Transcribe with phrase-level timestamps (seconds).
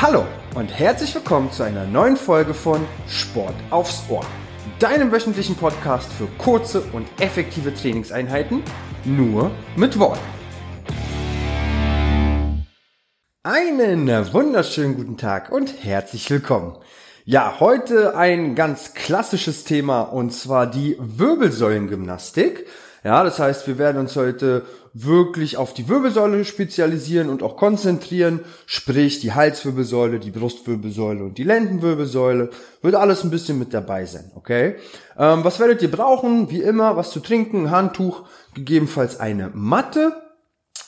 [0.00, 4.24] Hallo und herzlich willkommen zu einer neuen Folge von Sport aufs Ohr,
[4.78, 8.62] deinem wöchentlichen Podcast für kurze und effektive Trainingseinheiten,
[9.04, 10.20] nur mit Worten.
[13.42, 16.76] Einen wunderschönen guten Tag und herzlich willkommen.
[17.24, 22.68] Ja, heute ein ganz klassisches Thema und zwar die Wirbelsäulengymnastik.
[23.02, 28.40] Ja, das heißt, wir werden uns heute wirklich auf die Wirbelsäule spezialisieren und auch konzentrieren,
[28.66, 32.50] sprich die Halswirbelsäule, die Brustwirbelsäule und die Lendenwirbelsäule,
[32.82, 34.76] wird alles ein bisschen mit dabei sein, okay?
[35.16, 36.50] Ähm, was werdet ihr brauchen?
[36.50, 40.12] Wie immer, was zu trinken, ein Handtuch, gegebenenfalls eine Matte,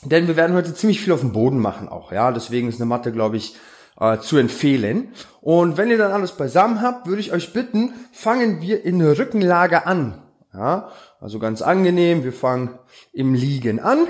[0.04, 2.88] denn wir werden heute ziemlich viel auf dem Boden machen auch, ja, deswegen ist eine
[2.88, 3.56] Matte, glaube ich,
[4.00, 5.12] äh, zu empfehlen.
[5.40, 9.86] Und wenn ihr dann alles beisammen habt, würde ich euch bitten, fangen wir in Rückenlage
[9.86, 10.22] an.
[10.52, 10.90] Ja,
[11.20, 12.78] also ganz angenehm, wir fangen
[13.12, 14.06] im Liegen an.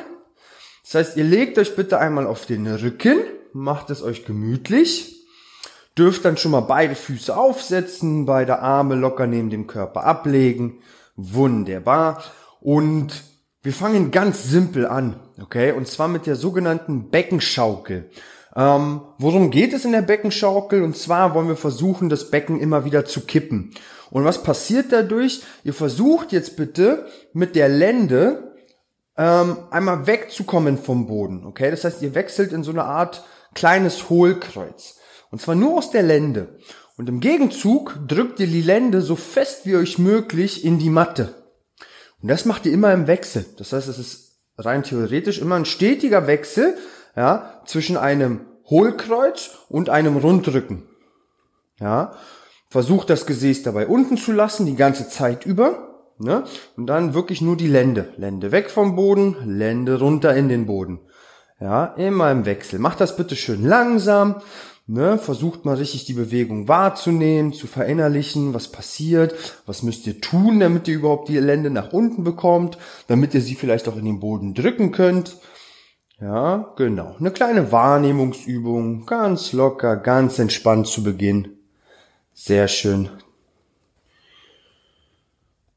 [0.85, 3.19] Das heißt, ihr legt euch bitte einmal auf den Rücken,
[3.53, 5.27] macht es euch gemütlich,
[5.99, 10.79] dürft dann schon mal beide Füße aufsetzen, beide Arme locker neben dem Körper ablegen.
[11.17, 12.23] Wunderbar.
[12.61, 13.25] Und
[13.63, 15.73] wir fangen ganz simpel an, okay?
[15.73, 18.09] Und zwar mit der sogenannten Beckenschaukel.
[18.57, 20.83] Ähm, worum geht es in der Beckenschaukel?
[20.83, 23.73] Und zwar wollen wir versuchen, das Becken immer wieder zu kippen.
[24.11, 25.43] Und was passiert dadurch?
[25.63, 28.55] Ihr versucht jetzt bitte mit der Lende
[29.17, 31.45] ähm, einmal wegzukommen vom Boden.
[31.47, 34.97] Okay, das heißt, ihr wechselt in so eine Art kleines Hohlkreuz.
[35.31, 36.59] Und zwar nur aus der Lende.
[36.97, 41.35] Und im Gegenzug drückt ihr die Lende so fest wie euch möglich in die Matte.
[42.21, 43.47] Und das macht ihr immer im Wechsel.
[43.57, 46.77] Das heißt, es ist rein theoretisch immer ein stetiger Wechsel
[47.17, 50.89] ja, zwischen einem Hohlkreuz und einem Rundrücken.
[51.81, 52.13] Ja,
[52.73, 56.05] Versucht das Gesäß dabei unten zu lassen, die ganze Zeit über.
[56.19, 56.45] Ne?
[56.77, 58.13] Und dann wirklich nur die Lände.
[58.17, 61.01] Lände weg vom Boden, Lände runter in den Boden.
[61.59, 62.79] Ja, immer im Wechsel.
[62.79, 64.37] Macht das bitte schön langsam.
[64.87, 65.19] Ne?
[65.19, 69.35] Versucht mal richtig die Bewegung wahrzunehmen, zu verinnerlichen, was passiert,
[69.67, 73.57] was müsst ihr tun, damit ihr überhaupt die Lände nach unten bekommt, damit ihr sie
[73.57, 75.39] vielleicht auch in den Boden drücken könnt.
[76.21, 77.17] Ja, genau.
[77.19, 81.57] Eine kleine Wahrnehmungsübung, ganz locker, ganz entspannt zu Beginn.
[82.35, 83.09] Sehr schön.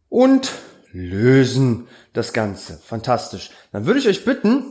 [0.09, 0.51] Und
[0.91, 2.77] lösen das Ganze.
[2.83, 3.51] Fantastisch.
[3.71, 4.65] Dann würde ich euch bitten,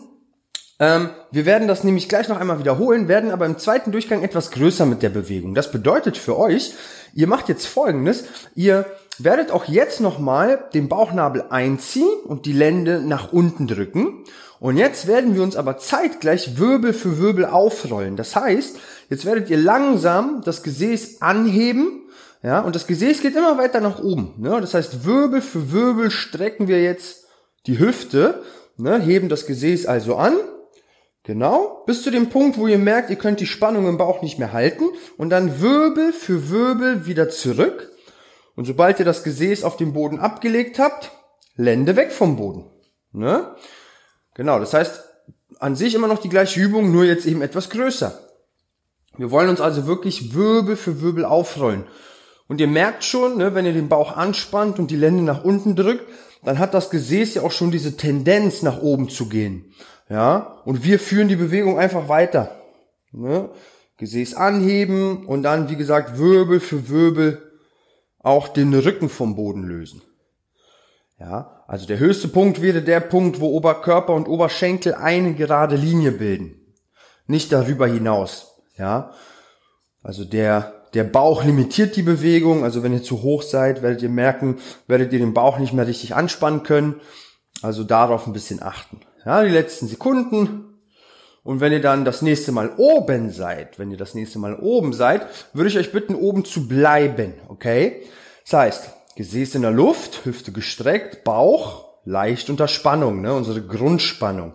[0.78, 4.50] ähm, wir werden das nämlich gleich noch einmal wiederholen, werden aber im zweiten Durchgang etwas
[4.50, 5.54] größer mit der Bewegung.
[5.54, 6.74] Das bedeutet für euch,
[7.14, 8.84] ihr macht jetzt folgendes, ihr
[9.18, 14.24] werdet auch jetzt nochmal den Bauchnabel einziehen und die Lände nach unten drücken.
[14.60, 18.16] Und jetzt werden wir uns aber zeitgleich Wirbel für Wirbel aufrollen.
[18.16, 18.78] Das heißt,
[19.12, 22.00] Jetzt werdet ihr langsam das Gesäß anheben,
[22.42, 24.32] ja, und das Gesäß geht immer weiter nach oben.
[24.38, 24.58] Ne?
[24.58, 27.26] Das heißt, Wirbel für Wirbel strecken wir jetzt
[27.66, 28.42] die Hüfte,
[28.78, 28.98] ne?
[28.98, 30.32] heben das Gesäß also an,
[31.24, 34.38] genau, bis zu dem Punkt, wo ihr merkt, ihr könnt die Spannung im Bauch nicht
[34.38, 34.84] mehr halten,
[35.18, 37.91] und dann Wirbel für Wirbel wieder zurück.
[38.54, 41.10] Und sobald ihr das Gesäß auf dem Boden abgelegt habt,
[41.56, 42.66] Lände weg vom Boden.
[43.12, 43.54] Ne?
[44.34, 45.04] Genau, das heißt,
[45.58, 48.18] an sich immer noch die gleiche Übung, nur jetzt eben etwas größer.
[49.16, 51.84] Wir wollen uns also wirklich Wirbel für Wirbel aufrollen.
[52.48, 55.76] Und ihr merkt schon, ne, wenn ihr den Bauch anspannt und die Lände nach unten
[55.76, 56.04] drückt,
[56.44, 59.72] dann hat das Gesäß ja auch schon diese Tendenz nach oben zu gehen.
[60.08, 62.56] Ja, und wir führen die Bewegung einfach weiter.
[63.12, 63.50] Ne?
[63.98, 67.51] Gesäß anheben und dann, wie gesagt, Wirbel für Wirbel
[68.22, 70.02] auch den Rücken vom Boden lösen.
[71.18, 76.12] Ja, also der höchste Punkt wäre der Punkt, wo Oberkörper und Oberschenkel eine gerade Linie
[76.12, 76.56] bilden.
[77.26, 78.60] Nicht darüber hinaus.
[78.76, 79.12] Ja,
[80.02, 82.64] also der, der Bauch limitiert die Bewegung.
[82.64, 84.58] Also wenn ihr zu hoch seid, werdet ihr merken,
[84.88, 87.00] werdet ihr den Bauch nicht mehr richtig anspannen können.
[87.62, 89.00] Also darauf ein bisschen achten.
[89.24, 90.71] Ja, die letzten Sekunden.
[91.44, 94.92] Und wenn ihr dann das nächste Mal oben seid, wenn ihr das nächste Mal oben
[94.92, 97.34] seid, würde ich euch bitten, oben zu bleiben.
[97.48, 98.02] Okay?
[98.44, 103.34] Das heißt, Gesäß in der Luft, Hüfte gestreckt, Bauch leicht unter Spannung, ne?
[103.34, 104.54] unsere Grundspannung.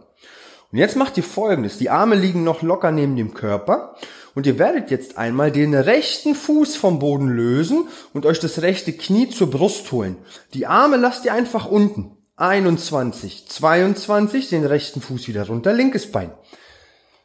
[0.72, 1.78] Und jetzt macht ihr folgendes.
[1.78, 3.96] Die Arme liegen noch locker neben dem Körper.
[4.36, 8.94] Und ihr werdet jetzt einmal den rechten Fuß vom Boden lösen und euch das rechte
[8.94, 10.18] Knie zur Brust holen.
[10.54, 12.18] Die Arme lasst ihr einfach unten.
[12.36, 16.32] 21, 22, den rechten Fuß wieder runter, linkes Bein.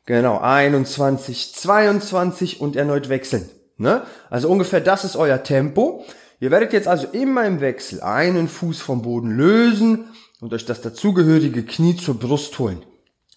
[0.04, 3.48] Genau, 21, 22 und erneut wechseln.
[3.76, 4.02] Ne?
[4.30, 6.04] Also ungefähr das ist euer Tempo.
[6.40, 10.06] Ihr werdet jetzt also immer im Wechsel einen Fuß vom Boden lösen
[10.40, 12.84] und euch das dazugehörige Knie zur Brust holen.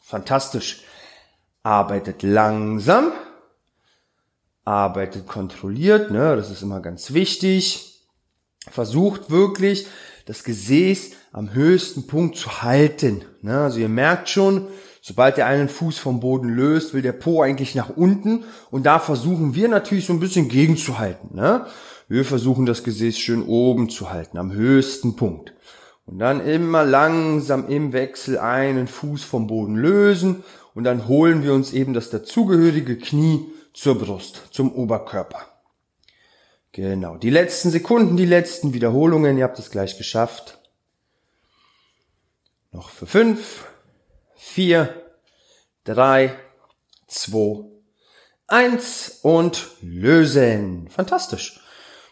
[0.02, 0.82] Fantastisch.
[1.62, 3.12] Arbeitet langsam,
[4.64, 8.04] arbeitet kontrolliert, ne, das ist immer ganz wichtig.
[8.70, 9.88] Versucht wirklich,
[10.26, 13.24] das Gesäß am höchsten Punkt zu halten.
[13.42, 13.62] Ne?
[13.62, 14.68] Also ihr merkt schon,
[15.08, 18.98] Sobald der einen Fuß vom Boden löst, will der Po eigentlich nach unten und da
[18.98, 21.36] versuchen wir natürlich so ein bisschen gegenzuhalten.
[21.36, 21.68] Ne?
[22.08, 25.54] Wir versuchen das Gesäß schön oben zu halten, am höchsten Punkt.
[26.08, 30.44] Und dann immer langsam im Wechsel einen Fuß vom Boden lösen
[30.74, 35.42] und dann holen wir uns eben das dazugehörige Knie zur Brust, zum Oberkörper.
[36.72, 40.58] Genau, die letzten Sekunden, die letzten Wiederholungen, ihr habt es gleich geschafft.
[42.72, 43.66] Noch für fünf,
[44.36, 45.04] vier,
[45.84, 46.36] drei,
[47.08, 47.66] zwei,
[48.48, 50.88] eins und lösen.
[50.90, 51.62] Fantastisch.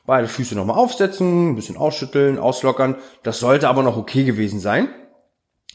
[0.05, 2.97] Beide Füße nochmal aufsetzen, ein bisschen ausschütteln, auslockern.
[3.23, 4.89] Das sollte aber noch okay gewesen sein.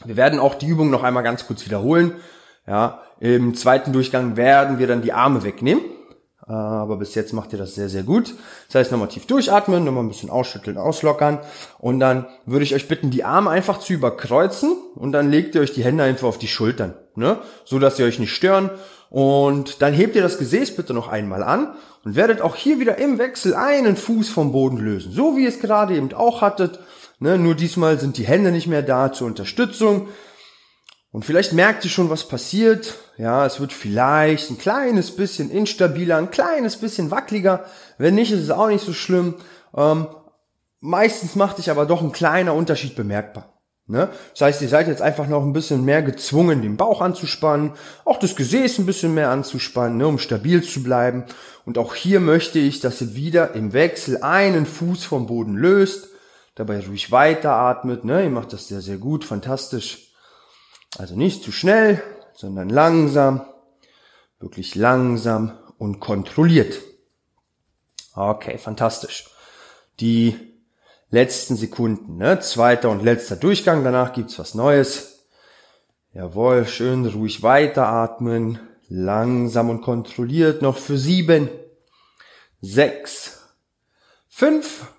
[0.05, 2.15] Wir werden auch die Übung noch einmal ganz kurz wiederholen.
[2.67, 5.83] Ja, im zweiten Durchgang werden wir dann die Arme wegnehmen.
[6.49, 8.33] Aber bis jetzt macht ihr das sehr, sehr gut.
[8.67, 11.37] Das heißt, nochmal tief durchatmen, nochmal ein bisschen ausschütteln, auslockern.
[11.77, 14.75] Und dann würde ich euch bitten, die Arme einfach zu überkreuzen.
[14.95, 16.95] Und dann legt ihr euch die Hände einfach auf die Schultern.
[17.13, 17.37] Ne?
[17.65, 18.71] So, dass sie euch nicht stören.
[19.11, 22.97] Und dann hebt ihr das Gesäß bitte noch einmal an und werdet auch hier wieder
[22.97, 25.11] im Wechsel einen Fuß vom Boden lösen.
[25.11, 26.79] So wie ihr es gerade eben auch hattet.
[27.19, 27.37] Ne?
[27.37, 30.07] Nur diesmal sind die Hände nicht mehr da zur Unterstützung.
[31.11, 32.95] Und vielleicht merkt ihr schon, was passiert.
[33.17, 37.65] Ja, es wird vielleicht ein kleines bisschen instabiler, ein kleines bisschen wackeliger.
[37.97, 39.35] Wenn nicht, ist es auch nicht so schlimm.
[39.75, 40.07] Ähm,
[40.79, 43.59] meistens macht sich aber doch ein kleiner Unterschied bemerkbar.
[43.87, 44.09] Ne?
[44.33, 47.71] Das heißt, ihr seid jetzt einfach noch ein bisschen mehr gezwungen, den Bauch anzuspannen,
[48.05, 51.23] auch das Gesäß ein bisschen mehr anzuspannen, ne, um stabil zu bleiben.
[51.65, 56.09] Und auch hier möchte ich, dass ihr wieder im Wechsel einen Fuß vom Boden löst,
[56.53, 58.05] dabei ruhig weiteratmet.
[58.05, 58.25] Ne?
[58.25, 60.08] Ihr macht das sehr, sehr gut, fantastisch.
[60.99, 62.03] Also nicht zu schnell,
[62.33, 63.45] sondern langsam,
[64.41, 66.81] wirklich langsam und kontrolliert.
[68.13, 69.29] Okay, fantastisch.
[70.01, 70.35] Die
[71.09, 72.41] letzten Sekunden, ne?
[72.41, 75.25] zweiter und letzter Durchgang, danach gibt's was Neues.
[76.11, 78.59] Jawohl, schön ruhig weiteratmen,
[78.89, 81.49] langsam und kontrolliert, noch für sieben,
[82.59, 83.41] sechs,
[84.27, 84.91] fünf,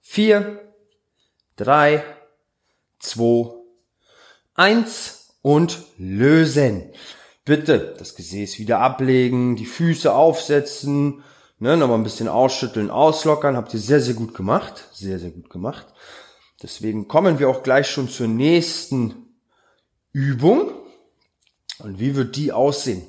[0.00, 0.74] vier,
[1.54, 2.02] drei,
[2.98, 3.63] zwei,
[4.54, 6.84] Eins und lösen.
[7.44, 11.22] Bitte das Gesäß wieder ablegen, die Füße aufsetzen,
[11.58, 13.56] ne, nochmal ein bisschen ausschütteln, auslockern.
[13.56, 14.88] Habt ihr sehr, sehr gut gemacht.
[14.92, 15.86] Sehr, sehr gut gemacht.
[16.62, 19.26] Deswegen kommen wir auch gleich schon zur nächsten
[20.12, 20.72] Übung.
[21.80, 23.02] Und wie wird die aussehen?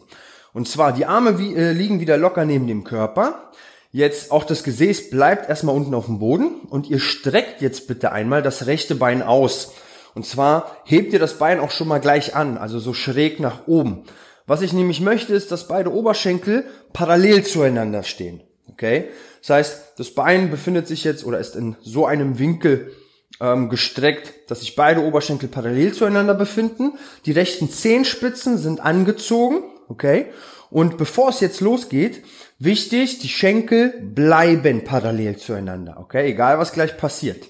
[0.51, 3.51] Und zwar, die Arme wie, äh, liegen wieder locker neben dem Körper.
[3.91, 8.11] Jetzt auch das Gesäß bleibt erstmal unten auf dem Boden und ihr streckt jetzt bitte
[8.11, 9.73] einmal das rechte Bein aus.
[10.15, 13.67] Und zwar hebt ihr das Bein auch schon mal gleich an, also so schräg nach
[13.67, 14.05] oben.
[14.47, 18.41] Was ich nämlich möchte, ist, dass beide Oberschenkel parallel zueinander stehen.
[18.71, 19.09] Okay?
[19.41, 22.93] Das heißt, das Bein befindet sich jetzt oder ist in so einem Winkel
[23.41, 26.93] ähm, gestreckt, dass sich beide Oberschenkel parallel zueinander befinden.
[27.25, 29.63] Die rechten Zehenspitzen sind angezogen.
[29.89, 30.27] Okay?
[30.69, 32.23] Und bevor es jetzt losgeht,
[32.57, 35.97] wichtig, die Schenkel bleiben parallel zueinander.
[35.99, 36.29] Okay?
[36.29, 37.47] Egal was gleich passiert.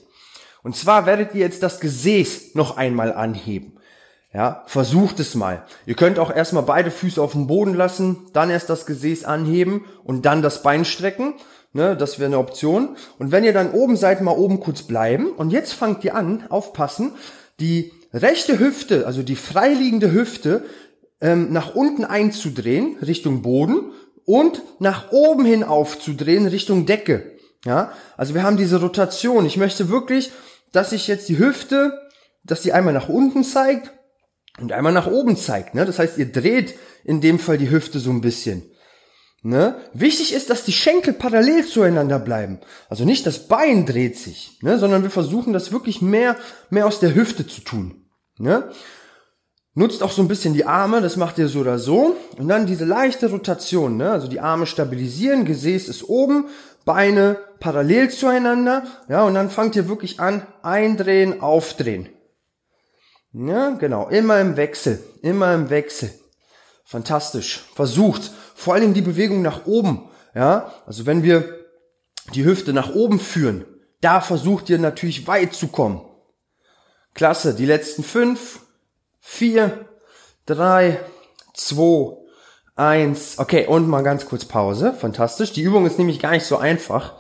[0.66, 3.74] Und zwar werdet ihr jetzt das Gesäß noch einmal anheben.
[4.34, 5.64] Ja, versucht es mal.
[5.86, 9.86] Ihr könnt auch erstmal beide Füße auf dem Boden lassen, dann erst das Gesäß anheben
[10.04, 11.36] und dann das Bein strecken.
[11.74, 12.98] Ne, das wäre eine Option.
[13.20, 15.28] Und wenn ihr dann oben seid, mal oben kurz bleiben.
[15.34, 17.12] Und jetzt fangt ihr an, aufpassen,
[17.60, 20.66] die rechte Hüfte, also die freiliegende Hüfte,
[21.22, 23.92] ähm, nach unten einzudrehen, Richtung Boden
[24.26, 27.36] und nach oben hin aufzudrehen, Richtung Decke.
[27.66, 29.46] Ja, also wir haben diese Rotation.
[29.46, 30.32] Ich möchte wirklich
[30.76, 32.00] dass sich jetzt die Hüfte,
[32.44, 33.92] dass die einmal nach unten zeigt
[34.60, 35.76] und einmal nach oben zeigt.
[35.76, 35.86] Ne?
[35.86, 38.64] Das heißt, ihr dreht in dem Fall die Hüfte so ein bisschen.
[39.42, 39.76] Ne?
[39.94, 42.60] Wichtig ist, dass die Schenkel parallel zueinander bleiben.
[42.90, 44.80] Also nicht das Bein dreht sich, ne?
[44.80, 46.36] sondern wir versuchen das wirklich mehr,
[46.70, 48.08] mehr aus der Hüfte zu tun.
[48.38, 48.72] Ne?
[49.76, 52.16] Nutzt auch so ein bisschen die Arme, das macht ihr so oder so.
[52.38, 54.10] Und dann diese leichte Rotation, ne?
[54.10, 56.46] also die Arme stabilisieren, Gesäß ist oben,
[56.86, 62.10] Beine parallel zueinander, ja, und dann fangt ihr wirklich an, eindrehen, aufdrehen.
[63.34, 66.14] Ja, genau, immer im Wechsel, immer im Wechsel.
[66.86, 67.66] Fantastisch.
[67.76, 71.66] Versucht, vor allem die Bewegung nach oben, ja, also wenn wir
[72.34, 73.66] die Hüfte nach oben führen,
[74.02, 76.02] da versucht ihr natürlich weit zu kommen.
[77.14, 78.62] Klasse, die letzten fünf,
[79.20, 79.90] vier,
[80.46, 81.00] drei,
[81.54, 82.18] zwei,
[82.76, 83.40] eins.
[83.40, 84.94] Okay, und mal ganz kurz Pause.
[84.94, 85.54] Fantastisch.
[85.54, 87.14] Die Übung ist nämlich gar nicht so einfach.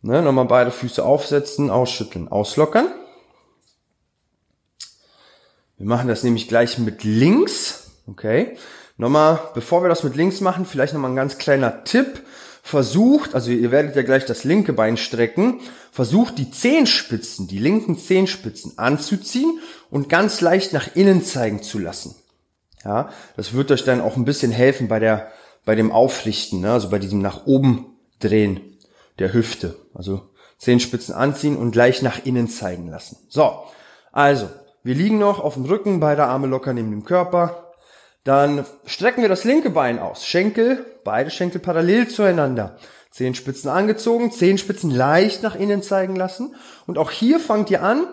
[0.00, 2.86] Ne, nochmal beide Füße aufsetzen, ausschütteln, auslockern.
[5.76, 7.90] Wir machen das nämlich gleich mit links.
[8.06, 8.56] Okay.
[8.96, 12.22] Nochmal, bevor wir das mit links machen, vielleicht nochmal ein ganz kleiner Tipp.
[12.62, 17.96] Versucht, also ihr werdet ja gleich das linke Bein strecken, versucht die Zehenspitzen, die linken
[17.96, 22.14] Zehenspitzen anzuziehen und ganz leicht nach innen zeigen zu lassen.
[22.88, 25.30] Ja, das wird euch dann auch ein bisschen helfen bei der,
[25.66, 26.72] bei dem Aufrichten, ne?
[26.72, 28.78] also bei diesem nach oben drehen
[29.18, 29.76] der Hüfte.
[29.92, 30.22] Also
[30.56, 33.18] Zehenspitzen anziehen und gleich nach innen zeigen lassen.
[33.28, 33.62] So,
[34.10, 34.48] also,
[34.82, 37.74] wir liegen noch auf dem Rücken, beide Arme locker neben dem Körper.
[38.24, 40.24] Dann strecken wir das linke Bein aus.
[40.24, 42.78] Schenkel, beide Schenkel parallel zueinander.
[43.10, 46.54] Zehenspitzen angezogen, Zehenspitzen leicht nach innen zeigen lassen.
[46.86, 48.06] Und auch hier fangt ihr an,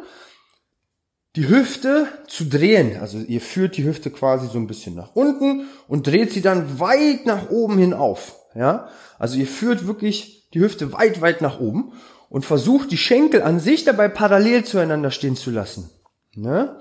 [1.36, 3.00] die Hüfte zu drehen.
[3.00, 6.80] Also ihr führt die Hüfte quasi so ein bisschen nach unten und dreht sie dann
[6.80, 8.36] weit nach oben hin auf.
[8.56, 8.90] Ja,
[9.20, 11.92] also ihr führt wirklich die Hüfte weit, weit nach oben
[12.30, 15.90] und versucht die Schenkel an sich dabei parallel zueinander stehen zu lassen.
[16.34, 16.78] Ne?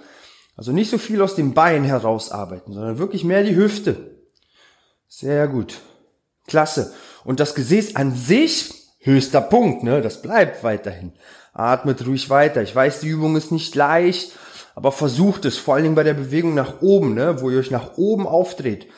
[0.57, 4.17] Also nicht so viel aus dem Bein herausarbeiten, sondern wirklich mehr die Hüfte.
[5.09, 5.81] Sehr gut.
[6.47, 6.93] Klasse.
[7.25, 10.03] Und das Gesäß an sich, höchster Punkt, ne?
[10.03, 11.13] Das bleibt weiterhin.
[11.53, 12.63] Atmet ruhig weiter.
[12.63, 14.33] Ich weiß, die Übung ist nicht leicht,
[14.75, 17.41] aber versucht es, vor allen Dingen bei der Bewegung nach oben, ne?
[17.41, 18.89] wo ihr euch nach oben aufdreht.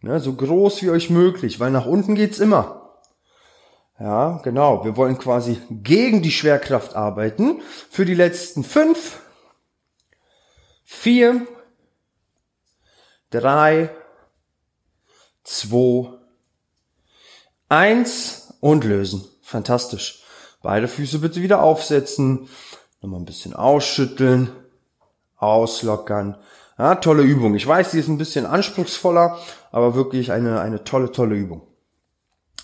[0.00, 0.20] Ne?
[0.20, 3.00] So groß wie euch möglich, weil nach unten geht's immer.
[3.98, 4.84] Ja, genau.
[4.84, 7.62] Wir wollen quasi gegen die Schwerkraft arbeiten.
[7.90, 9.20] Für die letzten fünf,
[10.84, 11.46] vier,
[13.30, 13.90] drei,
[15.42, 16.12] zwei,
[17.68, 19.24] eins und lösen.
[19.46, 20.24] Fantastisch.
[20.60, 22.48] Beide Füße bitte wieder aufsetzen.
[23.00, 24.50] Nochmal ein bisschen ausschütteln,
[25.36, 26.36] auslockern.
[26.76, 27.54] Ja, tolle Übung.
[27.54, 29.38] Ich weiß, die ist ein bisschen anspruchsvoller,
[29.70, 31.62] aber wirklich eine, eine tolle, tolle Übung.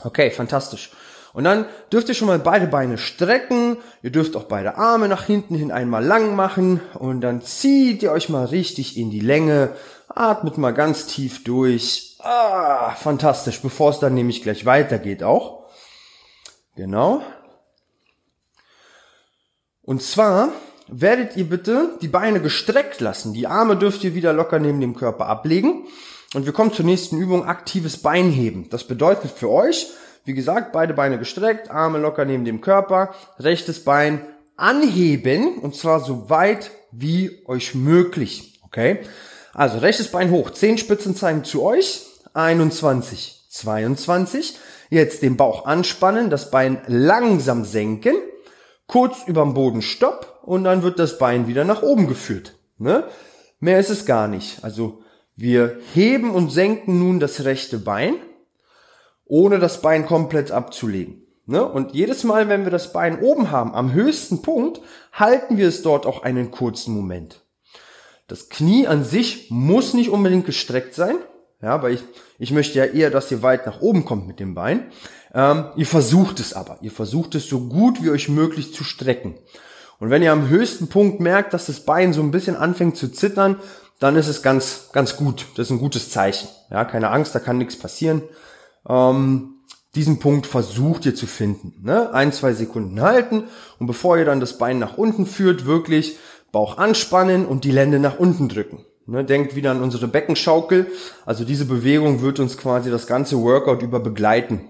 [0.03, 0.91] Okay, fantastisch.
[1.33, 3.77] Und dann dürft ihr schon mal beide Beine strecken.
[4.03, 6.81] Ihr dürft auch beide Arme nach hinten hin einmal lang machen.
[6.95, 9.71] Und dann zieht ihr euch mal richtig in die Länge.
[10.09, 12.19] Atmet mal ganz tief durch.
[12.19, 13.63] Ah, fantastisch.
[13.63, 15.62] Bevor es dann nämlich gleich weitergeht auch.
[16.77, 17.23] Genau.
[19.83, 20.49] Und zwar
[20.89, 23.33] werdet ihr bitte die Beine gestreckt lassen.
[23.33, 25.87] Die Arme dürft ihr wieder locker neben dem Körper ablegen.
[26.35, 28.71] Und wir kommen zur nächsten Übung, aktives Beinheben.
[28.71, 29.89] Das bedeutet für euch,
[30.25, 34.25] wie gesagt, beide Beine gestreckt, Arme locker neben dem Körper, rechtes Bein
[34.57, 38.61] anheben und zwar so weit wie euch möglich.
[38.65, 39.01] Okay?
[39.53, 44.57] Also rechtes Bein hoch, Zehenspitzen zeigen zu euch, 21, 22.
[44.93, 48.15] Jetzt den Bauch anspannen, das Bein langsam senken,
[48.87, 52.57] kurz überm Boden stopp und dann wird das Bein wieder nach oben geführt.
[52.77, 53.05] Ne?
[53.59, 54.63] Mehr ist es gar nicht.
[54.63, 55.03] Also
[55.35, 58.17] wir heben und senken nun das rechte Bein
[59.25, 61.23] ohne das Bein komplett abzulegen.
[61.47, 61.65] Ne?
[61.65, 65.81] Und jedes Mal, wenn wir das Bein oben haben, am höchsten Punkt, halten wir es
[65.81, 67.41] dort auch einen kurzen Moment.
[68.29, 71.17] Das Knie an sich muss nicht unbedingt gestreckt sein,
[71.63, 72.05] ja, weil ich,
[72.39, 74.91] ich möchte ja eher, dass ihr weit nach oben kommt mit dem Bein.
[75.35, 76.79] Ähm, ihr versucht es aber.
[76.83, 79.35] Ihr versucht es so gut wie euch möglich zu strecken.
[79.99, 83.11] Und wenn ihr am höchsten Punkt merkt, dass das Bein so ein bisschen anfängt zu
[83.11, 83.57] zittern,
[84.01, 85.47] dann ist es ganz, ganz gut.
[85.55, 86.49] Das ist ein gutes Zeichen.
[86.71, 88.23] Ja, keine Angst, da kann nichts passieren
[88.89, 89.57] ähm,
[89.95, 91.75] diesen Punkt versucht ihr zu finden.
[91.83, 92.13] Ne?
[92.13, 93.45] Ein, zwei Sekunden halten
[93.79, 96.19] und bevor ihr dann das Bein nach unten führt, wirklich
[96.51, 98.85] Bauch anspannen und die Lände nach unten drücken.
[99.07, 99.25] Ne?
[99.25, 100.87] Denkt wieder an unsere Beckenschaukel.
[101.27, 104.69] Also diese Bewegung wird uns quasi das ganze Workout über begleiten.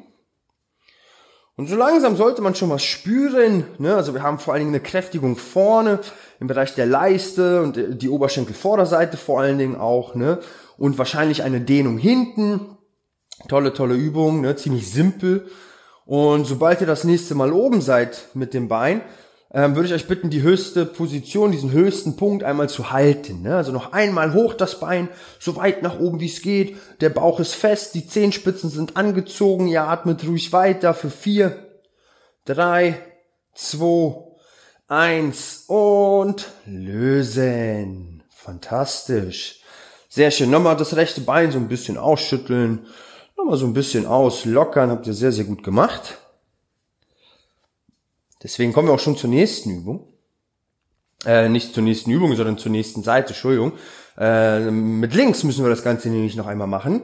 [1.57, 3.65] Und so langsam sollte man schon was spüren.
[3.79, 3.95] Ne?
[3.95, 6.01] Also wir haben vor allen Dingen eine Kräftigung vorne
[6.41, 10.15] im Bereich der Leiste und die Oberschenkelvorderseite vor allen Dingen auch.
[10.15, 10.39] Ne?
[10.79, 12.79] Und wahrscheinlich eine Dehnung hinten
[13.49, 14.57] Tolle, tolle Übung, ne?
[14.57, 15.47] ziemlich simpel.
[16.05, 19.03] Und sobald ihr das nächste Mal oben seid mit dem Bein,
[19.55, 23.43] ähm, würde ich euch bitten, die höchste Position, diesen höchsten Punkt einmal zu halten.
[23.43, 23.55] Ne?
[23.55, 26.77] Also noch einmal hoch das Bein, so weit nach oben wie es geht.
[27.01, 29.69] Der Bauch ist fest, die Zehenspitzen sind angezogen.
[29.69, 31.67] Ihr atmet ruhig weiter für vier,
[32.47, 32.99] drei,
[33.55, 34.25] zwei,
[34.89, 38.23] eins und lösen.
[38.31, 39.61] Fantastisch.
[40.09, 40.51] Sehr schön.
[40.51, 42.87] Nochmal das rechte Bein so ein bisschen ausschütteln.
[43.37, 46.19] Nochmal so ein bisschen auslockern, habt ihr sehr, sehr gut gemacht.
[48.43, 50.09] Deswegen kommen wir auch schon zur nächsten Übung.
[51.25, 53.73] Äh, nicht zur nächsten Übung, sondern zur nächsten Seite, Entschuldigung.
[54.19, 57.03] Äh, mit links müssen wir das Ganze nämlich noch einmal machen.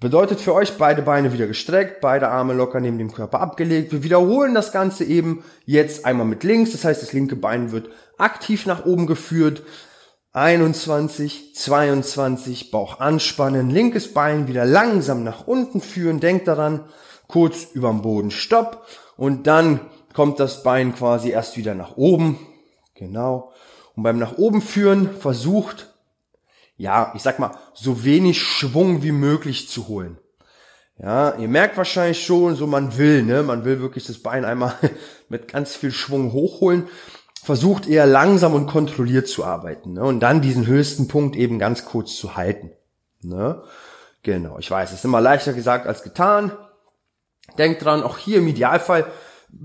[0.00, 3.92] Bedeutet für euch beide Beine wieder gestreckt, beide Arme locker neben dem Körper abgelegt.
[3.92, 6.70] Wir wiederholen das Ganze eben jetzt einmal mit links.
[6.70, 9.62] Das heißt, das linke Bein wird aktiv nach oben geführt.
[10.32, 16.84] 21, 22, Bauch anspannen, linkes Bein wieder langsam nach unten führen, denkt daran,
[17.26, 19.80] kurz überm Boden Stopp und dann
[20.18, 22.40] kommt das Bein quasi erst wieder nach oben,
[22.96, 23.52] genau.
[23.94, 25.94] Und beim nach oben führen versucht,
[26.76, 30.18] ja, ich sag mal, so wenig Schwung wie möglich zu holen.
[30.98, 34.74] Ja, ihr merkt wahrscheinlich schon, so man will, ne, man will wirklich das Bein einmal
[35.28, 36.88] mit ganz viel Schwung hochholen
[37.44, 40.02] versucht eher langsam und kontrolliert zu arbeiten ne?
[40.02, 42.72] und dann diesen höchsten Punkt eben ganz kurz zu halten.
[43.22, 43.62] Ne?
[44.24, 46.50] Genau, ich weiß, es ist immer leichter gesagt als getan.
[47.56, 49.06] Denkt dran, auch hier im Idealfall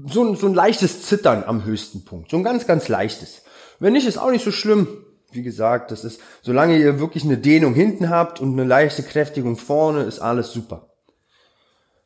[0.08, 2.32] so ein, so ein leichtes Zittern am höchsten Punkt.
[2.32, 3.44] So ein ganz, ganz leichtes.
[3.80, 4.88] Wenn nicht, ist auch nicht so schlimm.
[5.32, 9.58] Wie gesagt, das ist, solange ihr wirklich eine Dehnung hinten habt und eine leichte Kräftigung
[9.58, 10.90] vorne, ist alles super.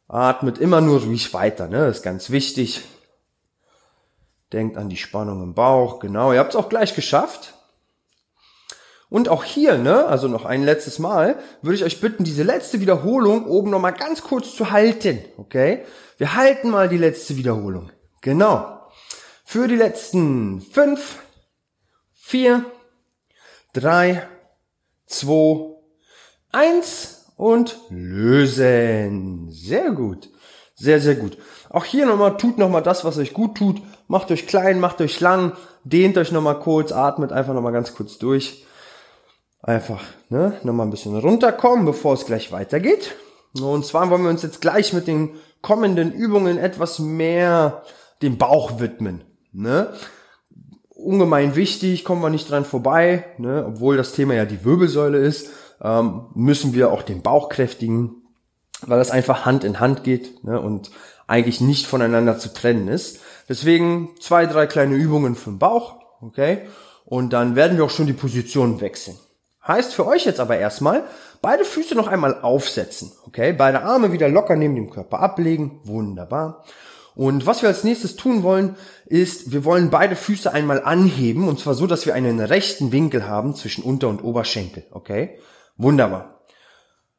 [0.08, 1.86] Atmet immer nur ruhig weiter, ne?
[1.88, 2.82] Das ist ganz wichtig.
[4.54, 6.32] Denkt an die Spannung im Bauch, genau.
[6.32, 7.57] Ihr habt es auch gleich geschafft.
[9.10, 12.82] Und auch hier, ne, also noch ein letztes Mal, würde ich euch bitten, diese letzte
[12.82, 15.86] Wiederholung oben nochmal ganz kurz zu halten, okay?
[16.18, 17.92] Wir halten mal die letzte Wiederholung.
[18.22, 18.82] Genau.
[19.46, 21.20] Für die letzten fünf,
[22.14, 22.66] vier,
[23.72, 24.28] drei,
[25.06, 25.76] zwei,
[26.52, 29.50] eins und lösen.
[29.52, 30.30] Sehr gut.
[30.76, 31.38] Sehr, sehr gut.
[31.70, 33.82] Auch hier nochmal, tut nochmal das, was euch gut tut.
[34.10, 35.54] Macht euch klein, macht euch lang,
[35.86, 38.67] dehnt euch nochmal kurz, atmet einfach nochmal ganz kurz durch
[39.68, 43.16] einfach ne, nochmal ein bisschen runterkommen, bevor es gleich weitergeht.
[43.62, 45.32] Und zwar wollen wir uns jetzt gleich mit den
[45.62, 47.84] kommenden Übungen etwas mehr
[48.22, 49.24] dem Bauch widmen.
[49.52, 49.94] Ne?
[50.90, 53.66] Ungemein wichtig, kommen wir nicht dran vorbei, ne?
[53.68, 55.50] obwohl das Thema ja die Wirbelsäule ist,
[55.82, 58.24] ähm, müssen wir auch den Bauch kräftigen,
[58.86, 60.60] weil das einfach Hand in Hand geht ne?
[60.60, 60.92] und
[61.28, 63.20] eigentlich nicht voneinander zu trennen ist.
[63.50, 66.68] Deswegen zwei, drei kleine Übungen für den Bauch, okay?
[67.06, 69.18] Und dann werden wir auch schon die Position wechseln.
[69.68, 71.04] Heißt für euch jetzt aber erstmal,
[71.42, 73.12] beide Füße noch einmal aufsetzen.
[73.26, 75.82] Okay, beide Arme wieder locker neben dem Körper ablegen.
[75.84, 76.64] Wunderbar.
[77.16, 78.76] Und was wir als nächstes tun wollen,
[79.08, 83.28] ist, wir wollen beide Füße einmal anheben und zwar so, dass wir einen rechten Winkel
[83.28, 84.86] haben zwischen Unter- und Oberschenkel.
[84.92, 85.40] Okay,
[85.78, 86.42] wunderbar.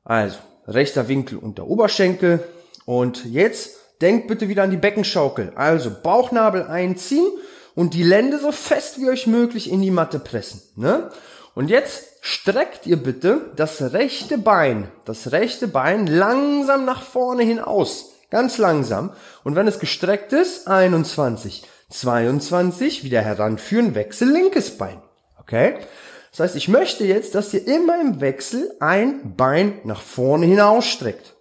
[0.04, 2.44] Also, rechter Winkel unter Oberschenkel.
[2.86, 5.52] Und jetzt denkt bitte wieder an die Beckenschaukel.
[5.56, 7.26] Also Bauchnabel einziehen
[7.74, 10.62] und die Lände so fest wie euch möglich in die Matte pressen.
[10.76, 11.10] Ne?
[11.54, 17.58] Und jetzt streckt ihr bitte das rechte Bein, das rechte Bein langsam nach vorne hin
[17.58, 18.12] aus.
[18.30, 19.12] Ganz langsam.
[19.44, 25.00] Und wenn es gestreckt ist, 21, 22, wieder heranführen, Wechsel linkes Bein.
[25.40, 25.78] Okay?
[26.30, 30.60] Das heißt, ich möchte jetzt, dass ihr immer im Wechsel ein Bein nach vorne hin
[30.60, 31.34] ausstreckt.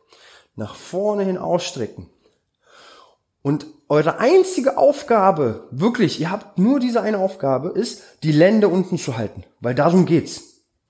[0.55, 2.09] Nach vorne hin ausstrecken.
[3.41, 8.97] Und eure einzige Aufgabe, wirklich, ihr habt nur diese eine Aufgabe, ist, die Lände unten
[8.97, 9.43] zu halten.
[9.59, 10.46] Weil darum geht's.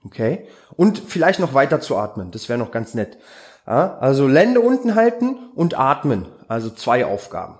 [0.08, 0.48] Okay?
[0.76, 2.32] Und vielleicht noch weiter zu atmen.
[2.32, 3.18] Das wäre noch ganz nett.
[3.66, 6.26] Ja, also Lände unten halten und atmen.
[6.48, 7.60] Also zwei Aufgaben.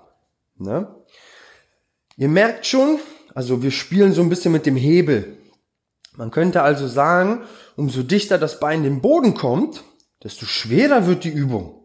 [0.56, 0.88] Ne?
[2.16, 2.98] Ihr merkt schon,
[3.34, 5.36] also wir spielen so ein bisschen mit dem Hebel.
[6.16, 7.42] Man könnte also sagen,
[7.76, 9.84] umso dichter das Bein dem Boden kommt,
[10.24, 11.84] desto schwerer wird die Übung.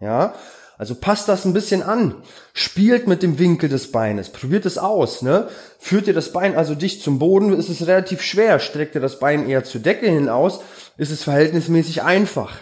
[0.00, 0.34] Ja,
[0.78, 2.14] also passt das ein bisschen an.
[2.54, 4.30] Spielt mit dem Winkel des Beines.
[4.30, 5.22] Probiert es aus.
[5.22, 5.48] Ne?
[5.80, 8.60] Führt ihr das Bein also dicht zum Boden, ist es relativ schwer.
[8.60, 10.60] Streckt ihr das Bein eher zur Decke hinaus,
[10.96, 12.56] ist es verhältnismäßig einfach.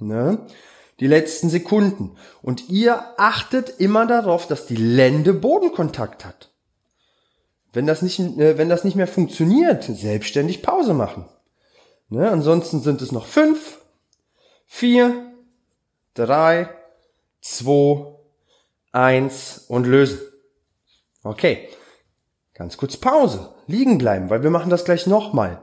[0.00, 0.44] Ne?
[0.98, 2.16] Die letzten Sekunden.
[2.42, 6.50] Und ihr achtet immer darauf, dass die Lände Bodenkontakt hat.
[7.72, 11.26] Wenn das nicht, äh, wenn das nicht mehr funktioniert, selbstständig Pause machen.
[12.08, 12.28] Ne?
[12.28, 13.78] Ansonsten sind es noch fünf,
[14.66, 15.32] vier,
[16.14, 16.70] drei,
[17.40, 18.16] 2,
[18.92, 20.20] 1 und lösen.
[21.22, 21.68] Okay.
[22.54, 23.54] Ganz kurz Pause.
[23.66, 25.60] Liegen bleiben, weil wir machen das gleich nochmal.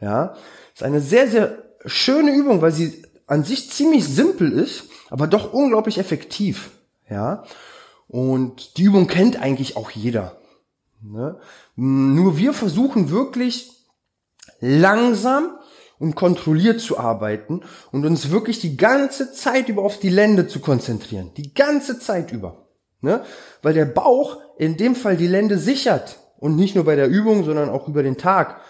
[0.00, 0.36] Ja.
[0.74, 5.52] Ist eine sehr, sehr schöne Übung, weil sie an sich ziemlich simpel ist, aber doch
[5.52, 6.70] unglaublich effektiv.
[7.08, 7.44] Ja.
[8.08, 10.36] Und die Übung kennt eigentlich auch jeder.
[11.02, 11.38] Ne?
[11.74, 13.72] Nur wir versuchen wirklich
[14.60, 15.58] langsam
[15.98, 20.60] und kontrolliert zu arbeiten und uns wirklich die ganze Zeit über auf die Lände zu
[20.60, 21.32] konzentrieren.
[21.36, 22.66] Die ganze Zeit über.
[23.00, 23.22] Ne?
[23.62, 26.18] Weil der Bauch in dem Fall die Lände sichert.
[26.38, 28.60] Und nicht nur bei der Übung, sondern auch über den Tag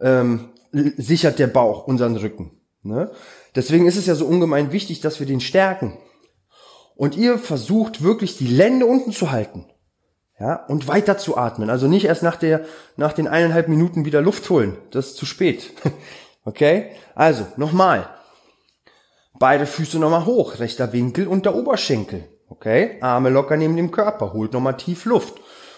[0.00, 2.60] ähm, sichert der Bauch unseren Rücken.
[2.82, 3.10] Ne?
[3.54, 5.96] Deswegen ist es ja so ungemein wichtig, dass wir den stärken.
[6.96, 9.66] Und ihr versucht wirklich die Lände unten zu halten.
[10.38, 11.70] Ja, und weiter zu atmen.
[11.70, 12.64] Also nicht erst nach der,
[12.96, 14.76] nach den eineinhalb Minuten wieder Luft holen.
[14.90, 15.70] Das ist zu spät.
[16.44, 16.90] Okay?
[17.14, 18.08] Also, nochmal.
[19.38, 22.28] Beide Füße nochmal hoch, rechter Winkel und der Oberschenkel.
[22.48, 22.98] Okay?
[23.00, 25.34] Arme locker neben dem Körper, holt nochmal tief Luft.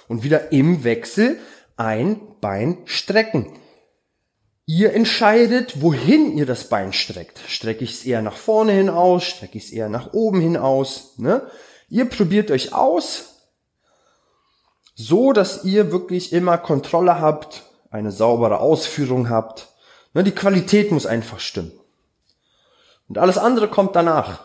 [0.08, 1.38] Und wieder im Wechsel
[1.76, 3.58] ein Bein strecken.
[4.66, 7.38] Ihr entscheidet, wohin ihr das Bein streckt.
[7.46, 10.56] Strecke ich es eher nach vorne hin aus, strecke ich es eher nach oben hin
[10.56, 11.18] aus.
[11.18, 11.42] Ne?
[11.88, 13.48] Ihr probiert euch aus,
[14.94, 19.68] so dass ihr wirklich immer Kontrolle habt, eine saubere Ausführung habt
[20.22, 21.72] die Qualität muss einfach stimmen.
[23.08, 24.40] Und alles andere kommt danach.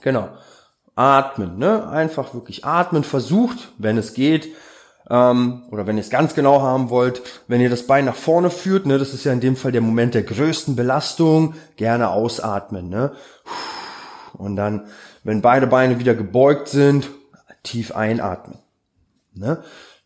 [0.00, 0.28] Genau.
[0.94, 1.88] Atmen, ne?
[1.88, 4.48] Einfach wirklich atmen, versucht, wenn es geht,
[5.10, 8.48] Ähm, oder wenn ihr es ganz genau haben wollt, wenn ihr das Bein nach vorne
[8.48, 12.88] führt, ne, das ist ja in dem Fall der Moment der größten Belastung, gerne ausatmen.
[12.88, 13.12] Ne?
[14.32, 14.86] Und dann,
[15.22, 17.10] wenn beide Beine wieder gebeugt sind,
[17.62, 18.56] tief einatmen.
[19.34, 19.62] Ne?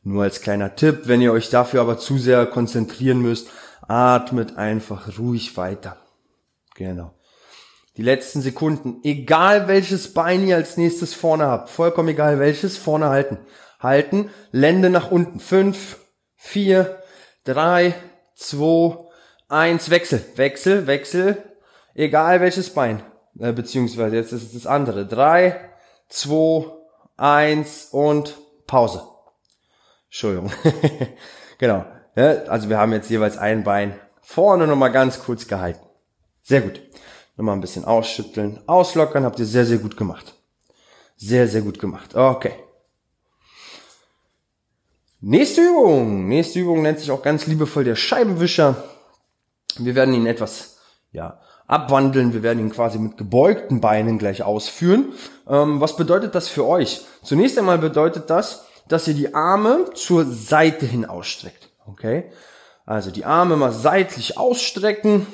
[0.08, 3.48] Nur als kleiner Tipp, wenn ihr euch dafür aber zu sehr konzentrieren müsst,
[3.88, 5.98] atmet einfach ruhig weiter.
[6.76, 7.12] Genau.
[7.98, 13.10] Die letzten Sekunden, egal welches Bein ihr als nächstes vorne habt, vollkommen egal welches, vorne
[13.10, 13.36] halten.
[13.80, 15.40] Halten, Lände nach unten.
[15.40, 15.98] Fünf,
[16.36, 17.02] vier,
[17.44, 17.94] drei,
[18.34, 18.96] zwei,
[19.50, 21.36] eins, Wechsel, Wechsel, Wechsel,
[21.92, 23.02] egal welches Bein,
[23.38, 25.04] äh, beziehungsweise jetzt ist es das andere.
[25.06, 25.68] Drei,
[26.08, 26.64] zwei,
[27.18, 29.02] eins und Pause.
[30.08, 30.52] Entschuldigung.
[31.58, 31.84] genau.
[32.16, 35.86] Ja, also wir haben jetzt jeweils ein Bein vorne nochmal ganz kurz gehalten.
[36.42, 36.80] Sehr gut.
[37.36, 39.24] Nochmal ein bisschen ausschütteln, auslockern.
[39.24, 40.34] Habt ihr sehr, sehr gut gemacht.
[41.16, 42.14] Sehr, sehr gut gemacht.
[42.14, 42.52] Okay.
[45.20, 46.28] Nächste Übung.
[46.28, 48.76] Nächste Übung nennt sich auch ganz liebevoll der Scheibenwischer.
[49.78, 50.78] Wir werden ihn etwas,
[51.12, 52.32] ja, abwandeln.
[52.32, 55.12] Wir werden ihn quasi mit gebeugten Beinen gleich ausführen.
[55.48, 57.04] Ähm, was bedeutet das für euch?
[57.22, 61.68] Zunächst einmal bedeutet das, dass ihr die Arme zur Seite hin ausstreckt.
[61.86, 62.30] Okay?
[62.86, 65.26] Also die Arme mal seitlich ausstrecken.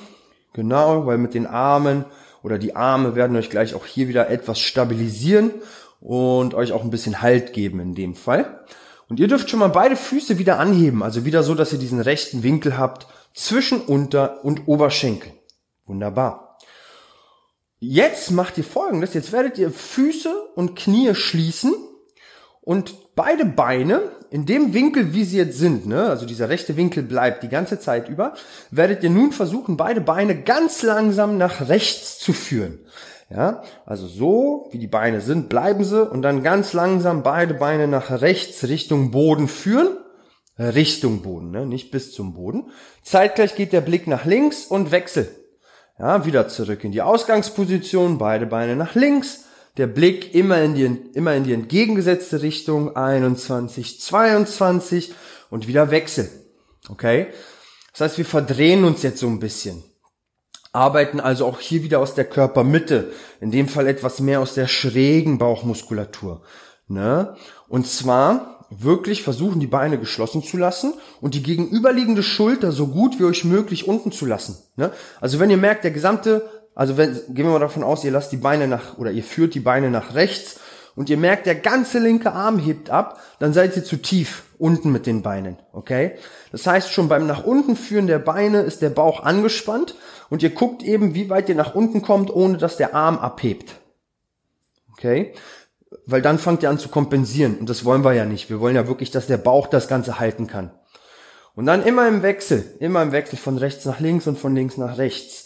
[0.53, 2.05] Genau, weil mit den Armen
[2.43, 5.53] oder die Arme werden euch gleich auch hier wieder etwas stabilisieren
[6.01, 8.65] und euch auch ein bisschen Halt geben in dem Fall.
[9.09, 12.01] Und ihr dürft schon mal beide Füße wieder anheben, also wieder so, dass ihr diesen
[12.01, 15.33] rechten Winkel habt zwischen Unter- und Oberschenkel.
[15.87, 16.59] Wunderbar.
[17.79, 21.75] Jetzt macht ihr folgendes, jetzt werdet ihr Füße und Knie schließen
[22.65, 24.01] und beide Beine
[24.31, 27.79] in dem Winkel, wie sie jetzt sind, ne, also dieser rechte Winkel bleibt die ganze
[27.79, 28.35] Zeit über,
[28.71, 32.81] werdet ihr nun versuchen, beide Beine ganz langsam nach rechts zu führen.
[33.31, 37.89] Ja, also so, wie die Beine sind, bleiben sie und dann ganz langsam beide Beine
[37.89, 39.97] nach rechts Richtung Boden führen.
[40.59, 41.67] Richtung Boden, ne?
[41.67, 42.71] nicht bis zum Boden.
[43.03, 45.29] Zeitgleich geht der Blick nach links und Wechsel.
[45.99, 49.44] Ja, wieder zurück in die Ausgangsposition, beide Beine nach links,
[49.77, 50.85] der Blick immer in die,
[51.15, 55.13] immer in die entgegengesetzte Richtung, 21, 22
[55.51, 56.31] und wieder Wechsel.
[56.89, 57.29] Okay?
[57.93, 59.83] Das heißt, wir verdrehen uns jetzt so ein bisschen.
[60.73, 63.13] Arbeiten also auch hier wieder aus der Körpermitte.
[63.41, 66.43] In dem Fall etwas mehr aus der schrägen Bauchmuskulatur.
[66.89, 67.37] Ne?
[67.69, 73.19] Und zwar wirklich versuchen, die Beine geschlossen zu lassen und die gegenüberliegende Schulter so gut
[73.19, 74.57] wie euch möglich unten zu lassen.
[74.77, 74.91] Ne?
[75.21, 78.33] Also wenn ihr merkt, der gesamte also wenn, gehen wir mal davon aus, ihr lasst
[78.33, 80.61] die Beine nach, oder ihr führt die Beine nach rechts
[80.97, 84.93] und ihr merkt, der ganze linke Arm hebt ab, dann seid ihr zu tief unten
[84.93, 86.13] mit den Beinen, okay?
[86.53, 89.95] Das heißt, schon beim nach unten führen der Beine ist der Bauch angespannt
[90.31, 93.75] und ihr guckt eben, wie weit ihr nach unten kommt, ohne dass der Arm abhebt.
[94.93, 95.35] Okay?
[96.07, 98.51] Weil dann fangt ihr an zu kompensieren und das wollen wir ja nicht.
[98.51, 100.71] Wir wollen ja wirklich, dass der Bauch das Ganze halten kann.
[101.55, 104.77] Und dann immer im Wechsel, immer im Wechsel von rechts nach links und von links
[104.77, 105.45] nach rechts.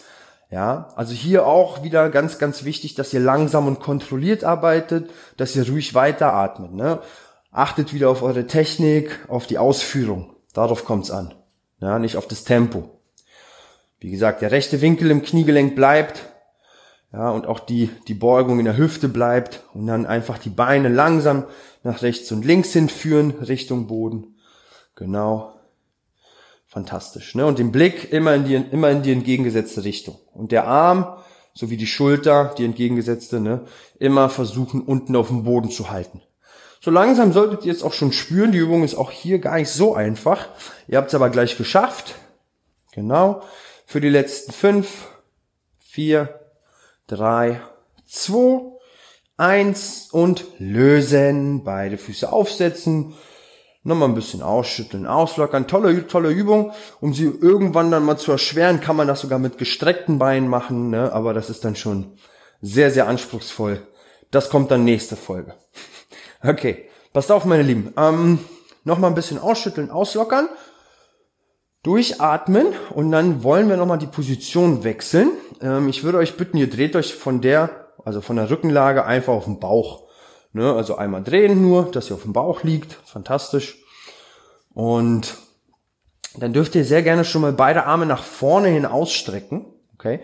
[0.50, 5.54] Ja, also hier auch wieder ganz, ganz wichtig, dass ihr langsam und kontrolliert arbeitet, dass
[5.54, 6.72] ihr ruhig weiteratmet.
[6.72, 7.00] Ne?
[7.52, 10.34] Achtet wieder auf eure Technik, auf die Ausführung.
[10.54, 11.34] Darauf kommt's an.
[11.80, 12.88] Ja, nicht auf das Tempo.
[14.00, 16.28] Wie gesagt, der rechte Winkel im Kniegelenk bleibt.
[17.12, 19.64] Ja, und auch die, die Beugung in der Hüfte bleibt.
[19.74, 21.44] Und dann einfach die Beine langsam
[21.82, 24.36] nach rechts und links hinführen, Richtung Boden.
[24.94, 25.57] Genau
[26.78, 27.34] fantastisch.
[27.34, 27.44] Ne?
[27.44, 30.16] Und den Blick immer in die, immer in die entgegengesetzte Richtung.
[30.32, 31.16] Und der Arm
[31.52, 33.64] sowie die Schulter, die entgegengesetzte, ne,
[33.98, 36.22] immer versuchen, unten auf dem Boden zu halten.
[36.80, 38.52] So langsam solltet ihr es auch schon spüren.
[38.52, 40.48] Die Übung ist auch hier gar nicht so einfach.
[40.86, 42.14] Ihr habt es aber gleich geschafft.
[42.92, 43.42] Genau.
[43.84, 45.08] Für die letzten fünf,
[45.80, 46.38] vier,
[47.08, 47.60] drei,
[48.06, 48.60] zwei,
[49.36, 51.64] eins und lösen.
[51.64, 53.14] Beide Füße aufsetzen
[53.88, 55.66] Nochmal ein bisschen ausschütteln, auslockern.
[55.66, 56.72] Tolle, tolle Übung.
[57.00, 60.90] Um sie irgendwann dann mal zu erschweren, kann man das sogar mit gestreckten Beinen machen,
[60.90, 61.10] ne?
[61.10, 62.12] aber das ist dann schon
[62.60, 63.80] sehr, sehr anspruchsvoll.
[64.30, 65.54] Das kommt dann nächste Folge.
[66.40, 67.92] Okay, passt auf, meine Lieben.
[67.96, 68.38] Ähm,
[68.84, 70.48] nochmal ein bisschen ausschütteln, auslockern,
[71.82, 75.30] durchatmen und dann wollen wir nochmal die Position wechseln.
[75.60, 79.32] Ähm, ich würde euch bitten, ihr dreht euch von der, also von der Rückenlage einfach
[79.32, 80.07] auf den Bauch.
[80.58, 82.94] Ne, also einmal drehen nur, dass ihr auf dem Bauch liegt.
[83.04, 83.78] Fantastisch.
[84.74, 85.36] Und
[86.36, 89.66] dann dürft ihr sehr gerne schon mal beide Arme nach vorne hin ausstrecken.
[89.94, 90.18] Okay.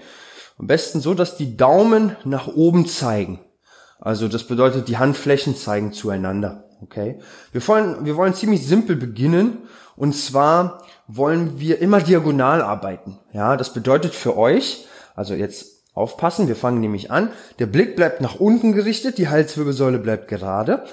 [0.58, 3.38] Am besten so, dass die Daumen nach oben zeigen.
[4.00, 6.64] Also das bedeutet, die Handflächen zeigen zueinander.
[6.82, 7.20] Okay.
[7.52, 9.68] Wir wollen, wir wollen ziemlich simpel beginnen.
[9.94, 13.20] Und zwar wollen wir immer diagonal arbeiten.
[13.32, 17.30] Ja, das bedeutet für euch, also jetzt Aufpassen, wir fangen nämlich an.
[17.58, 20.84] Der Blick bleibt nach unten gerichtet, die Halswirbelsäule bleibt gerade.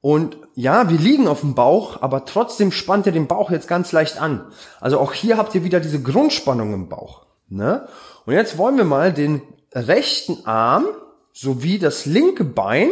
[0.00, 3.90] Und ja, wir liegen auf dem Bauch, aber trotzdem spannt ihr den Bauch jetzt ganz
[3.90, 4.46] leicht an.
[4.80, 7.26] Also auch hier habt ihr wieder diese Grundspannung im Bauch.
[7.48, 7.88] Ne?
[8.24, 9.42] Und jetzt wollen wir mal den
[9.74, 10.86] rechten Arm
[11.32, 12.88] sowie das linke Bein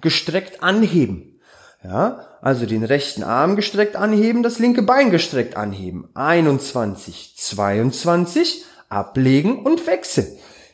[0.00, 1.40] gestreckt anheben.
[1.84, 6.08] Ja, also den rechten Arm gestreckt anheben, das linke Bein gestreckt anheben.
[6.14, 10.26] 21, 22, ablegen und wechseln.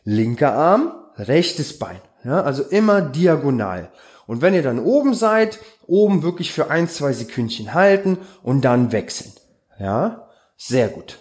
[0.04, 2.00] Linker Arm, rechtes Bein.
[2.24, 3.90] Ja, also immer diagonal.
[4.26, 8.92] Und wenn ihr dann oben seid, oben wirklich für ein, zwei Sekündchen halten und dann
[8.92, 9.32] wechseln.
[9.78, 11.18] Ja, sehr gut.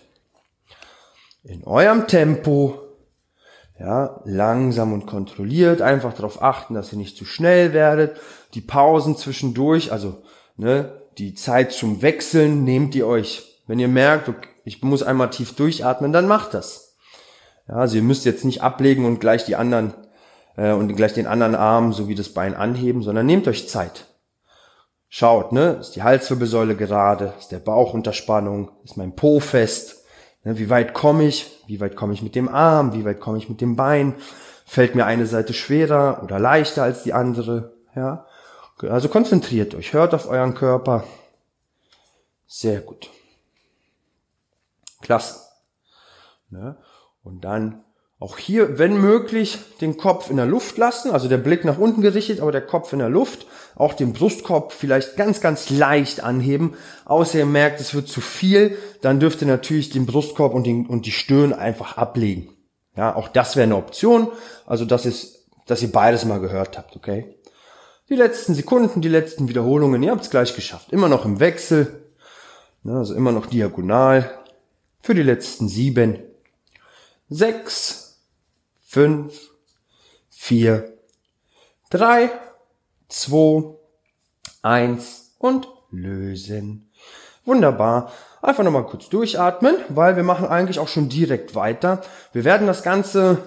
[1.43, 2.79] In eurem Tempo,
[3.79, 8.19] ja, langsam und kontrolliert, einfach darauf achten, dass ihr nicht zu schnell werdet.
[8.53, 10.21] Die Pausen zwischendurch, also
[10.55, 13.61] ne, die Zeit zum Wechseln nehmt ihr euch.
[13.65, 16.90] Wenn ihr merkt, okay, ich muss einmal tief durchatmen, dann macht das.
[17.67, 19.93] Ja, also ihr müsst jetzt nicht ablegen und gleich die anderen
[20.57, 24.05] äh, und gleich den anderen Arm sowie das Bein anheben, sondern nehmt euch Zeit.
[25.09, 30.05] Schaut, ne, ist die Halswirbelsäule gerade, ist der Bauch unter Spannung, ist mein Po fest,
[30.43, 33.37] ne, wie weit komme ich, wie weit komme ich mit dem Arm, wie weit komme
[33.37, 34.15] ich mit dem Bein,
[34.65, 38.25] fällt mir eine Seite schwerer oder leichter als die andere, ja.
[38.81, 41.03] Also konzentriert euch, hört auf euren Körper.
[42.47, 43.09] Sehr gut.
[45.01, 45.39] Klasse.
[46.49, 46.77] Ne?
[47.23, 47.83] Und dann
[48.21, 52.01] auch hier, wenn möglich, den Kopf in der Luft lassen, also der Blick nach unten
[52.01, 53.47] gerichtet, aber der Kopf in der Luft.
[53.75, 56.75] Auch den Brustkorb vielleicht ganz, ganz leicht anheben.
[57.05, 60.85] Außer ihr merkt, es wird zu viel, dann dürft ihr natürlich den Brustkorb und, den,
[60.85, 62.49] und die Stirn einfach ablegen.
[62.95, 64.27] Ja, auch das wäre eine Option.
[64.67, 67.37] Also das ist, dass ihr beides mal gehört habt, okay?
[68.09, 70.91] Die letzten Sekunden, die letzten Wiederholungen, ihr habt es gleich geschafft.
[70.91, 72.03] Immer noch im Wechsel,
[72.83, 74.29] ne, also immer noch diagonal.
[75.01, 76.19] Für die letzten sieben,
[77.31, 78.19] sechs,
[78.81, 79.33] fünf,
[80.29, 80.97] vier,
[81.89, 82.29] drei,
[83.07, 83.73] zwei,
[84.61, 86.91] eins und lösen.
[87.45, 88.11] Wunderbar.
[88.41, 92.01] Einfach nochmal kurz durchatmen, weil wir machen eigentlich auch schon direkt weiter.
[92.33, 93.37] Wir werden das Ganze,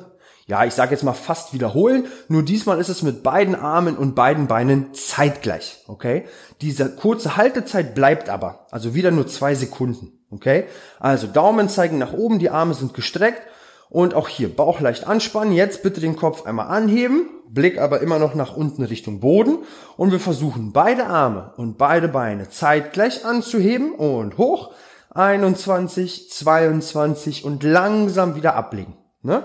[0.47, 2.07] ja, ich sage jetzt mal fast wiederholen.
[2.29, 5.85] Nur diesmal ist es mit beiden Armen und beiden Beinen zeitgleich.
[5.89, 6.25] Okay?
[6.63, 8.67] Diese kurze Haltezeit bleibt aber.
[8.71, 10.25] Also wieder nur zwei Sekunden.
[10.31, 10.69] Okay?
[11.01, 13.43] Also Daumen zeigen nach oben, die Arme sind gestreckt
[13.91, 15.53] und auch hier Bauch leicht anspannen.
[15.53, 19.59] Jetzt bitte den Kopf einmal anheben, Blick aber immer noch nach unten Richtung Boden.
[19.97, 24.73] Und wir versuchen beide Arme und beide Beine zeitgleich anzuheben und hoch.
[25.15, 28.97] 21, 22 und langsam wieder ablegen.
[29.23, 29.45] Ne?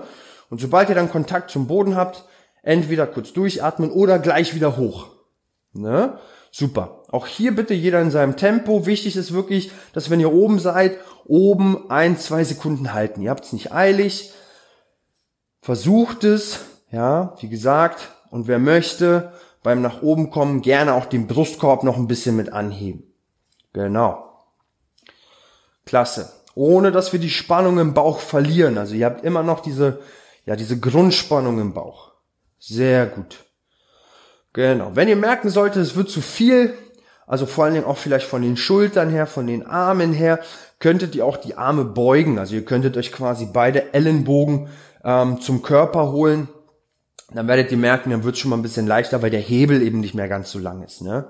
[0.50, 2.24] Und sobald ihr dann Kontakt zum Boden habt,
[2.62, 5.06] entweder kurz durchatmen oder gleich wieder hoch.
[5.72, 6.18] Ne?
[6.50, 6.99] Super.
[7.10, 8.86] Auch hier bitte jeder in seinem Tempo.
[8.86, 13.20] Wichtig ist wirklich, dass wenn ihr oben seid, oben ein, zwei Sekunden halten.
[13.22, 14.32] Ihr habt es nicht eilig.
[15.60, 21.26] Versucht es, ja, wie gesagt, und wer möchte, beim nach oben kommen, gerne auch den
[21.26, 23.02] Brustkorb noch ein bisschen mit anheben.
[23.72, 24.24] Genau.
[25.84, 26.32] Klasse.
[26.54, 28.78] Ohne dass wir die Spannung im Bauch verlieren.
[28.78, 30.00] Also ihr habt immer noch diese,
[30.46, 32.12] ja, diese Grundspannung im Bauch.
[32.58, 33.44] Sehr gut.
[34.52, 34.92] Genau.
[34.94, 36.74] Wenn ihr merken solltet, es wird zu viel,
[37.30, 40.40] also vor allen Dingen auch vielleicht von den Schultern her, von den Armen her,
[40.80, 42.40] könntet ihr auch die Arme beugen.
[42.40, 44.66] Also ihr könntet euch quasi beide Ellenbogen
[45.04, 46.48] ähm, zum Körper holen.
[47.32, 49.80] Dann werdet ihr merken, dann wird es schon mal ein bisschen leichter, weil der Hebel
[49.80, 51.02] eben nicht mehr ganz so lang ist.
[51.02, 51.28] Ne?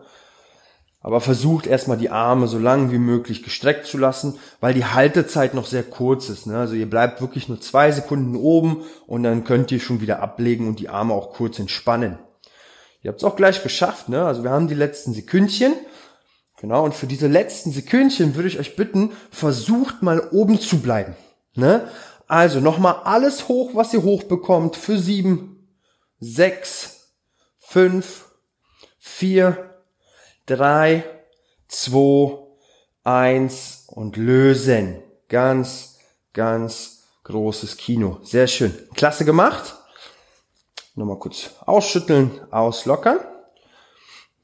[1.03, 5.53] Aber versucht erstmal die Arme so lang wie möglich gestreckt zu lassen, weil die Haltezeit
[5.53, 6.47] noch sehr kurz ist.
[6.47, 6.57] Ne?
[6.57, 10.67] Also ihr bleibt wirklich nur zwei Sekunden oben und dann könnt ihr schon wieder ablegen
[10.67, 12.19] und die Arme auch kurz entspannen.
[13.03, 14.25] Ihr habt es auch gleich geschafft, ne?
[14.25, 15.75] Also wir haben die letzten Sekündchen.
[16.61, 21.17] Genau, und für diese letzten Sekündchen würde ich euch bitten, versucht mal oben zu bleiben.
[21.55, 21.89] Ne?
[22.27, 25.69] Also nochmal alles hoch, was ihr hochbekommt für sieben,
[26.19, 27.15] sechs,
[27.59, 28.27] fünf,
[28.99, 29.81] vier,
[30.45, 31.03] drei,
[31.67, 32.39] zwei,
[33.05, 35.03] eins und lösen.
[35.31, 35.99] Ganz,
[36.35, 38.19] ganz großes Kino.
[38.23, 38.75] Sehr schön.
[38.95, 39.80] Klasse gemacht.
[41.01, 43.21] Nochmal kurz ausschütteln, auslockern.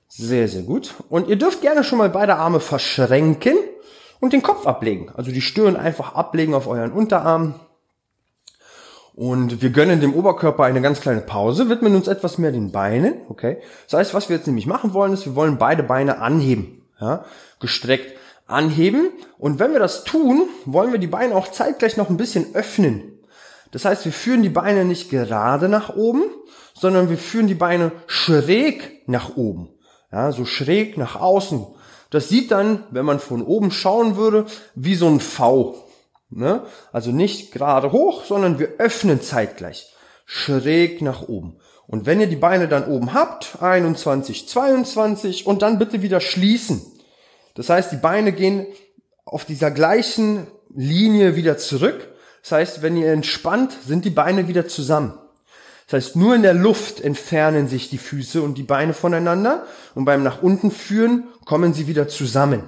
[0.09, 0.95] Sehr, sehr gut.
[1.11, 3.59] Und ihr dürft gerne schon mal beide Arme verschränken
[4.21, 5.13] und den Kopf ablegen.
[5.15, 7.61] Also die Stirn einfach ablegen auf euren Unterarm.
[9.15, 13.21] Und wir gönnen dem Oberkörper eine ganz kleine Pause, widmen uns etwas mehr den Beinen,
[13.29, 13.59] okay?
[13.85, 17.27] Das heißt, was wir jetzt nämlich machen wollen, ist, wir wollen beide Beine anheben, ja?
[17.61, 18.17] Gestreckt
[18.47, 19.11] anheben.
[19.37, 23.13] Und wenn wir das tun, wollen wir die Beine auch zeitgleich noch ein bisschen öffnen.
[23.73, 26.23] Das heißt, wir führen die Beine nicht gerade nach oben,
[26.79, 29.71] sondern wir führen die Beine schräg nach oben.
[30.13, 31.67] Ja, so schräg nach außen.
[32.11, 35.77] Das sieht dann, wenn man von oben schauen würde, wie so ein V.
[36.31, 36.63] Ne?
[36.93, 39.93] Also nicht gerade hoch, sondern wir öffnen zeitgleich.
[40.25, 41.59] schräg nach oben.
[41.87, 46.83] Und wenn ihr die Beine dann oben habt, 21, 22 und dann bitte wieder schließen.
[47.55, 48.67] Das heißt, die Beine gehen
[49.25, 52.09] auf dieser gleichen Linie wieder zurück.
[52.43, 55.17] Das heißt, wenn ihr entspannt, sind die Beine wieder zusammen.
[55.87, 60.05] Das heißt, nur in der Luft entfernen sich die Füße und die Beine voneinander und
[60.05, 62.65] beim nach unten führen kommen sie wieder zusammen.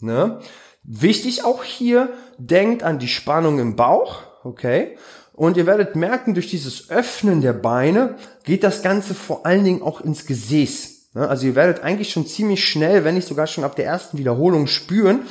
[0.00, 0.40] Ne?
[0.82, 4.96] Wichtig auch hier, denkt an die Spannung im Bauch, okay?
[5.32, 9.82] Und ihr werdet merken, durch dieses Öffnen der Beine geht das Ganze vor allen Dingen
[9.82, 11.10] auch ins Gesäß.
[11.14, 11.28] Ne?
[11.28, 14.68] Also ihr werdet eigentlich schon ziemlich schnell, wenn nicht sogar schon ab der ersten Wiederholung
[14.68, 15.22] spüren,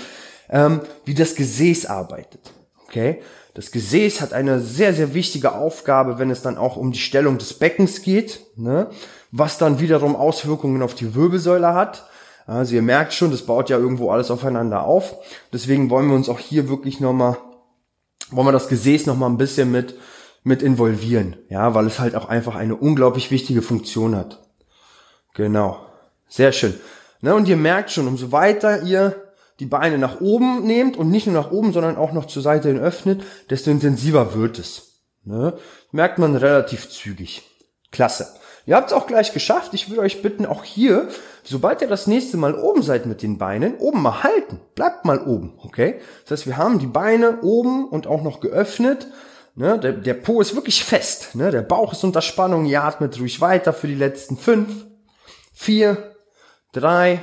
[0.50, 2.54] ähm, wie das Gesäß arbeitet.
[2.86, 3.22] Okay?
[3.54, 7.38] Das Gesäß hat eine sehr, sehr wichtige Aufgabe, wenn es dann auch um die Stellung
[7.38, 8.90] des Beckens geht, ne?
[9.32, 12.08] was dann wiederum Auswirkungen auf die Wirbelsäule hat.
[12.46, 15.16] Also ihr merkt schon, das baut ja irgendwo alles aufeinander auf.
[15.54, 17.38] Deswegen wollen wir uns auch hier wirklich nochmal
[18.36, 19.96] wollen wir das Gesäß noch mal ein bisschen mit,
[20.44, 21.36] mit involvieren.
[21.50, 24.42] Ja, weil es halt auch einfach eine unglaublich wichtige Funktion hat.
[25.34, 25.86] Genau.
[26.28, 26.74] Sehr schön.
[27.22, 29.23] Ne, und ihr merkt schon, umso weiter ihr
[29.60, 32.70] die Beine nach oben nehmt und nicht nur nach oben, sondern auch noch zur Seite
[32.70, 35.02] hin öffnet, desto intensiver wird es.
[35.24, 35.54] Ne?
[35.92, 37.44] Merkt man relativ zügig.
[37.92, 38.28] Klasse.
[38.66, 39.74] Ihr habt es auch gleich geschafft.
[39.74, 41.10] Ich würde euch bitten, auch hier,
[41.44, 44.60] sobald ihr das nächste Mal oben seid mit den Beinen, oben mal halten.
[44.76, 46.00] Bleibt mal oben, okay?
[46.24, 49.08] Das heißt, wir haben die Beine oben und auch noch geöffnet.
[49.56, 49.78] Ne?
[49.80, 51.36] Der, der Po ist wirklich fest.
[51.36, 51.52] Ne?
[51.52, 52.66] Der Bauch ist unter Spannung.
[52.66, 54.86] Ihr atmet ruhig weiter für die letzten fünf,
[55.54, 56.16] vier,
[56.72, 57.22] drei,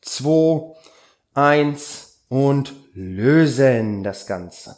[0.00, 0.75] zwei,
[1.36, 4.76] eins und lösen das Ganze.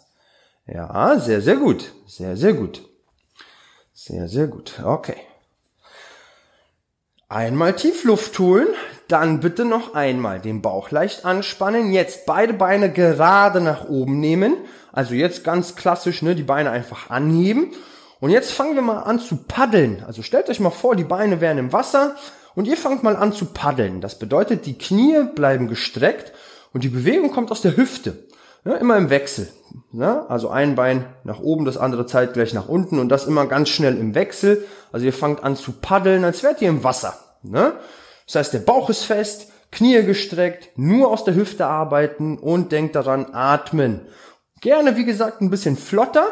[0.67, 1.93] Ja, sehr, sehr gut.
[2.07, 2.83] Sehr, sehr gut.
[3.95, 4.81] Sehr, sehr gut.
[4.85, 5.17] Okay.
[7.29, 8.69] Einmal Tiefluft holen,
[9.07, 11.93] dann bitte noch einmal den Bauch leicht anspannen.
[11.93, 14.57] Jetzt beide Beine gerade nach oben nehmen.
[14.93, 17.73] Also jetzt ganz klassisch, ne, die Beine einfach anheben.
[18.21, 20.03] Und jetzt fangen wir mal an zu paddeln.
[20.07, 22.17] Also stellt euch mal vor, die Beine wären im Wasser
[22.55, 24.01] und ihr fangt mal an zu paddeln.
[24.01, 26.33] Das bedeutet, die Knie bleiben gestreckt
[26.73, 28.29] und die Bewegung kommt aus der Hüfte.
[28.65, 29.49] Ja, immer im Wechsel.
[29.93, 33.69] Ja, also ein Bein nach oben, das andere zeitgleich nach unten und das immer ganz
[33.69, 34.65] schnell im Wechsel.
[34.93, 37.19] Also ihr fangt an zu paddeln, als wärt ihr im Wasser.
[37.43, 37.73] Ne?
[38.27, 42.97] Das heißt, der Bauch ist fest, Knie gestreckt, nur aus der Hüfte arbeiten und denkt
[42.97, 44.07] daran, atmen.
[44.61, 46.27] Gerne, wie gesagt, ein bisschen flotter.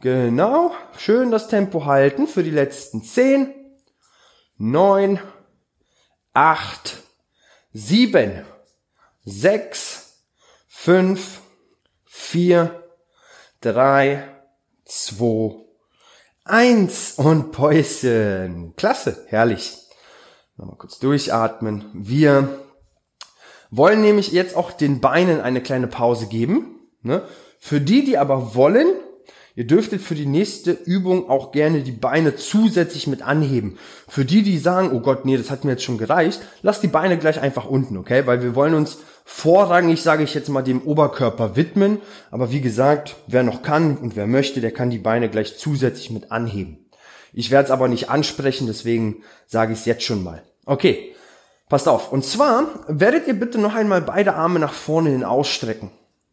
[0.00, 3.54] Genau, schön das Tempo halten für die letzten zehn,
[4.58, 5.18] neun,
[6.34, 6.98] acht,
[7.72, 8.44] sieben,
[9.24, 10.24] sechs,
[10.66, 11.40] fünf,
[12.04, 12.82] vier,
[13.60, 14.24] drei,
[14.84, 15.56] zwei,
[16.44, 18.74] eins und Päuschen.
[18.76, 19.76] Klasse, herrlich.
[20.56, 21.86] Nochmal kurz durchatmen.
[21.94, 22.60] Wir
[23.70, 26.76] wollen nämlich jetzt auch den Beinen eine kleine Pause geben.
[27.02, 27.22] Ne?
[27.58, 28.86] Für die, die aber wollen,
[29.56, 33.78] ihr dürftet für die nächste Übung auch gerne die Beine zusätzlich mit anheben.
[34.06, 36.88] Für die, die sagen, oh Gott, nee, das hat mir jetzt schon gereicht, lasst die
[36.88, 38.26] Beine gleich einfach unten, okay?
[38.26, 42.00] Weil wir wollen uns vorrangig, sage ich jetzt mal, dem Oberkörper widmen.
[42.30, 46.10] Aber wie gesagt, wer noch kann und wer möchte, der kann die Beine gleich zusätzlich
[46.10, 46.78] mit anheben.
[47.32, 50.42] Ich werde es aber nicht ansprechen, deswegen sage ich es jetzt schon mal.
[50.66, 51.14] Okay,
[51.68, 52.12] passt auf.
[52.12, 55.90] Und zwar werdet ihr bitte noch einmal beide Arme nach vorne hin ausstrecken.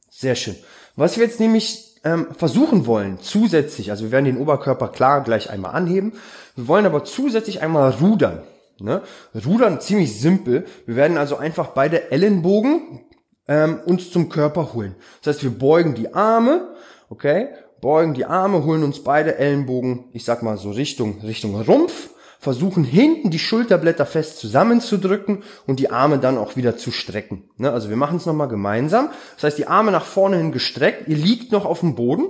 [0.10, 0.56] Sehr schön.
[0.96, 5.50] Was wir jetzt nämlich ähm, versuchen wollen, zusätzlich, also wir werden den Oberkörper klar gleich
[5.50, 6.14] einmal anheben,
[6.56, 8.44] wir wollen aber zusätzlich einmal rudern.
[8.82, 9.02] Ne?
[9.46, 10.66] Rudern ziemlich simpel.
[10.86, 13.02] Wir werden also einfach beide Ellenbogen
[13.48, 14.96] ähm, uns zum Körper holen.
[15.22, 16.74] Das heißt, wir beugen die Arme,
[17.10, 17.50] okay,
[17.82, 22.84] beugen die Arme, holen uns beide Ellenbogen, ich sag mal so Richtung, Richtung Rumpf, versuchen
[22.84, 27.44] hinten die Schulterblätter fest zusammenzudrücken und die Arme dann auch wieder zu strecken.
[27.58, 27.72] Ne?
[27.72, 29.10] Also wir machen es nochmal gemeinsam.
[29.36, 32.26] Das heißt, die Arme nach vorne hin gestreckt, ihr liegt noch auf dem Boden.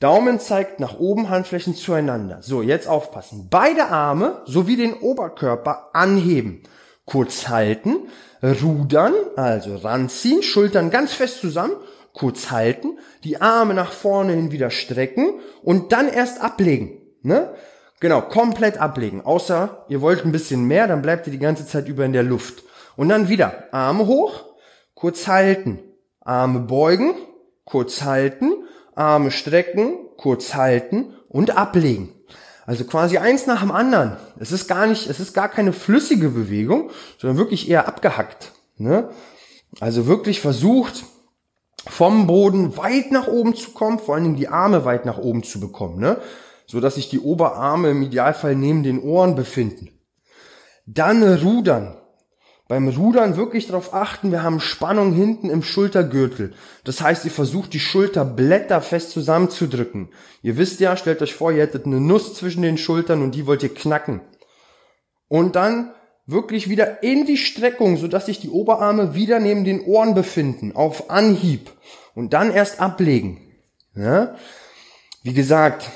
[0.00, 2.38] Daumen zeigt nach oben, Handflächen zueinander.
[2.40, 3.48] So, jetzt aufpassen.
[3.50, 6.62] Beide Arme sowie den Oberkörper anheben.
[7.04, 8.08] Kurz halten,
[8.42, 11.74] rudern, also ranziehen, Schultern ganz fest zusammen
[12.12, 17.00] kurz halten, die Arme nach vorne hin wieder strecken und dann erst ablegen.
[17.22, 17.54] Ne?
[18.00, 19.20] Genau, komplett ablegen.
[19.24, 22.22] Außer ihr wollt ein bisschen mehr, dann bleibt ihr die ganze Zeit über in der
[22.22, 22.62] Luft.
[22.96, 24.44] Und dann wieder Arme hoch,
[24.94, 25.78] kurz halten,
[26.20, 27.14] Arme beugen,
[27.64, 28.52] kurz halten,
[28.94, 32.12] Arme strecken, kurz halten und ablegen.
[32.66, 34.16] Also quasi eins nach dem anderen.
[34.38, 38.52] Es ist gar nicht, es ist gar keine flüssige Bewegung, sondern wirklich eher abgehackt.
[38.76, 39.08] Ne?
[39.80, 41.04] Also wirklich versucht,
[41.88, 45.42] vom Boden weit nach oben zu kommen, vor allen Dingen die Arme weit nach oben
[45.42, 46.18] zu bekommen, ne?
[46.66, 49.90] so dass sich die Oberarme im Idealfall neben den Ohren befinden.
[50.86, 51.96] Dann rudern.
[52.70, 56.52] Beim Rudern wirklich darauf achten, wir haben Spannung hinten im Schultergürtel.
[56.84, 60.10] Das heißt, ihr versucht die Schulterblätter fest zusammenzudrücken.
[60.40, 63.48] Ihr wisst ja, stellt euch vor, ihr hättet eine Nuss zwischen den Schultern und die
[63.48, 64.20] wollt ihr knacken.
[65.26, 65.90] Und dann
[66.26, 71.10] wirklich wieder in die Streckung, sodass sich die Oberarme wieder neben den Ohren befinden, auf
[71.10, 71.72] Anhieb.
[72.14, 73.40] Und dann erst ablegen.
[73.96, 74.36] Ja?
[75.24, 75.90] Wie gesagt,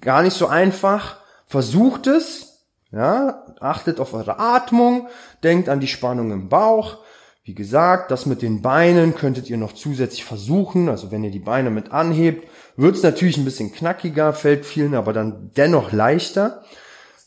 [0.00, 1.16] gar nicht so einfach.
[1.48, 2.45] Versucht es,
[2.92, 5.08] ja, achtet auf eure Atmung,
[5.42, 6.98] denkt an die Spannung im Bauch.
[7.44, 10.88] Wie gesagt, das mit den Beinen könntet ihr noch zusätzlich versuchen.
[10.88, 14.94] Also wenn ihr die Beine mit anhebt, wird es natürlich ein bisschen knackiger, fällt vielen
[14.94, 16.64] aber dann dennoch leichter.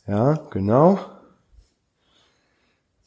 [0.08, 1.00] Ja, genau.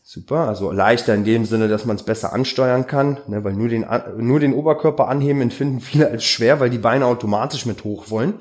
[0.03, 3.69] Super, also leichter in dem Sinne, dass man es besser ansteuern kann, ne, weil nur
[3.69, 3.87] den,
[4.19, 8.35] nur den Oberkörper anheben empfinden viele als schwer, weil die Beine automatisch mit hoch wollen.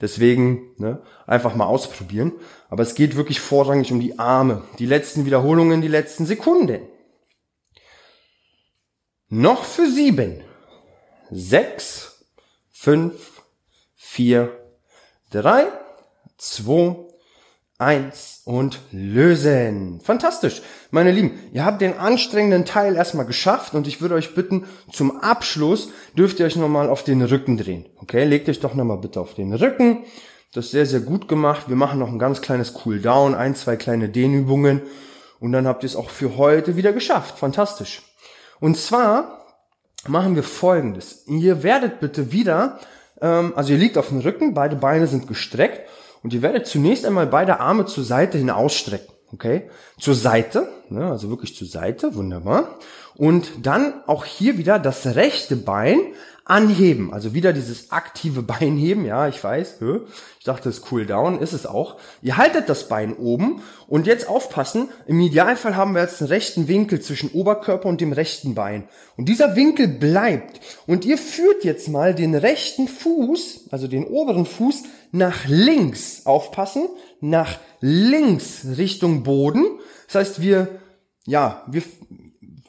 [0.00, 2.32] Deswegen ne, einfach mal ausprobieren.
[2.68, 4.62] Aber es geht wirklich vorrangig um die Arme.
[4.78, 6.80] Die letzten Wiederholungen, die letzten Sekunden.
[9.28, 10.42] Noch für sieben,
[11.30, 12.24] sechs,
[12.70, 13.42] fünf,
[13.94, 14.58] vier,
[15.30, 15.68] drei,
[16.36, 17.09] zwei,
[17.80, 20.00] eins und lösen.
[20.02, 20.60] Fantastisch.
[20.90, 25.20] Meine Lieben, ihr habt den anstrengenden Teil erstmal geschafft und ich würde euch bitten, zum
[25.20, 27.86] Abschluss dürft ihr euch nochmal auf den Rücken drehen.
[27.96, 30.04] Okay, legt euch doch nochmal bitte auf den Rücken.
[30.52, 31.68] Das ist sehr, sehr gut gemacht.
[31.68, 34.82] Wir machen noch ein ganz kleines Cool Down, ein, zwei kleine Dehnübungen
[35.38, 37.38] und dann habt ihr es auch für heute wieder geschafft.
[37.38, 38.02] Fantastisch.
[38.60, 39.46] Und zwar
[40.06, 41.24] machen wir folgendes.
[41.26, 42.78] Ihr werdet bitte wieder,
[43.22, 45.88] ähm, also ihr liegt auf dem Rücken, beide Beine sind gestreckt
[46.22, 49.12] und ihr werdet zunächst einmal beide Arme zur Seite hin ausstrecken.
[49.32, 49.70] Okay?
[49.98, 52.78] Zur Seite, ne, also wirklich zur Seite, wunderbar.
[53.14, 55.98] Und dann auch hier wieder das rechte Bein
[56.50, 59.78] anheben, also wieder dieses aktive Beinheben, ja, ich weiß,
[60.38, 61.98] ich dachte, es ist cool down, ist es auch.
[62.22, 66.66] Ihr haltet das Bein oben und jetzt aufpassen, im Idealfall haben wir jetzt einen rechten
[66.66, 68.88] Winkel zwischen Oberkörper und dem rechten Bein.
[69.16, 74.46] Und dieser Winkel bleibt und ihr führt jetzt mal den rechten Fuß, also den oberen
[74.46, 74.82] Fuß,
[75.12, 76.88] nach links, aufpassen,
[77.20, 79.64] nach links Richtung Boden.
[80.06, 80.80] Das heißt, wir,
[81.26, 81.82] ja, wir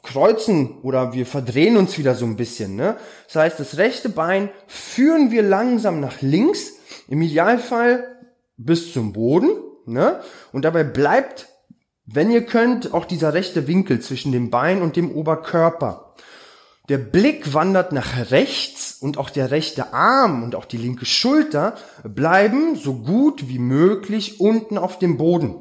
[0.02, 2.76] kreuzen oder wir verdrehen uns wieder so ein bisschen.
[2.76, 2.96] Ne?
[3.26, 6.72] Das heißt, das rechte Bein führen wir langsam nach links,
[7.08, 8.04] im Idealfall
[8.56, 9.50] bis zum Boden.
[9.86, 10.20] Ne?
[10.52, 11.48] Und dabei bleibt,
[12.04, 16.14] wenn ihr könnt, auch dieser rechte Winkel zwischen dem Bein und dem Oberkörper.
[16.88, 21.74] Der Blick wandert nach rechts und auch der rechte Arm und auch die linke Schulter
[22.04, 25.56] bleiben so gut wie möglich unten auf dem Boden.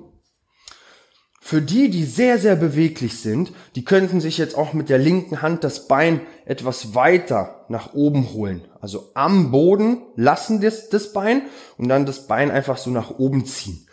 [1.44, 5.42] Für die, die sehr, sehr beweglich sind, die könnten sich jetzt auch mit der linken
[5.42, 8.68] Hand das Bein etwas weiter nach oben holen.
[8.80, 11.42] Also am Boden lassen das, das Bein
[11.78, 13.88] und dann das Bein einfach so nach oben ziehen.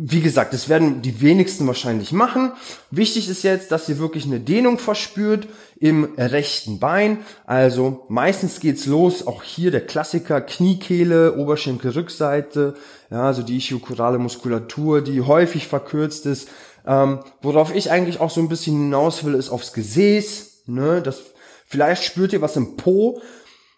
[0.00, 2.52] Wie gesagt, das werden die wenigsten wahrscheinlich machen.
[2.92, 5.48] Wichtig ist jetzt, dass ihr wirklich eine Dehnung verspürt
[5.80, 7.18] im rechten Bein.
[7.46, 12.76] Also meistens geht's los, auch hier der Klassiker, Kniekehle, Oberschenkelrückseite,
[13.10, 16.48] ja, also die ischiokorale Muskulatur, die häufig verkürzt ist,
[16.86, 20.62] ähm, worauf ich eigentlich auch so ein bisschen hinaus will, ist aufs Gesäß.
[20.66, 21.02] Ne?
[21.02, 21.22] Das,
[21.66, 23.20] vielleicht spürt ihr was im Po.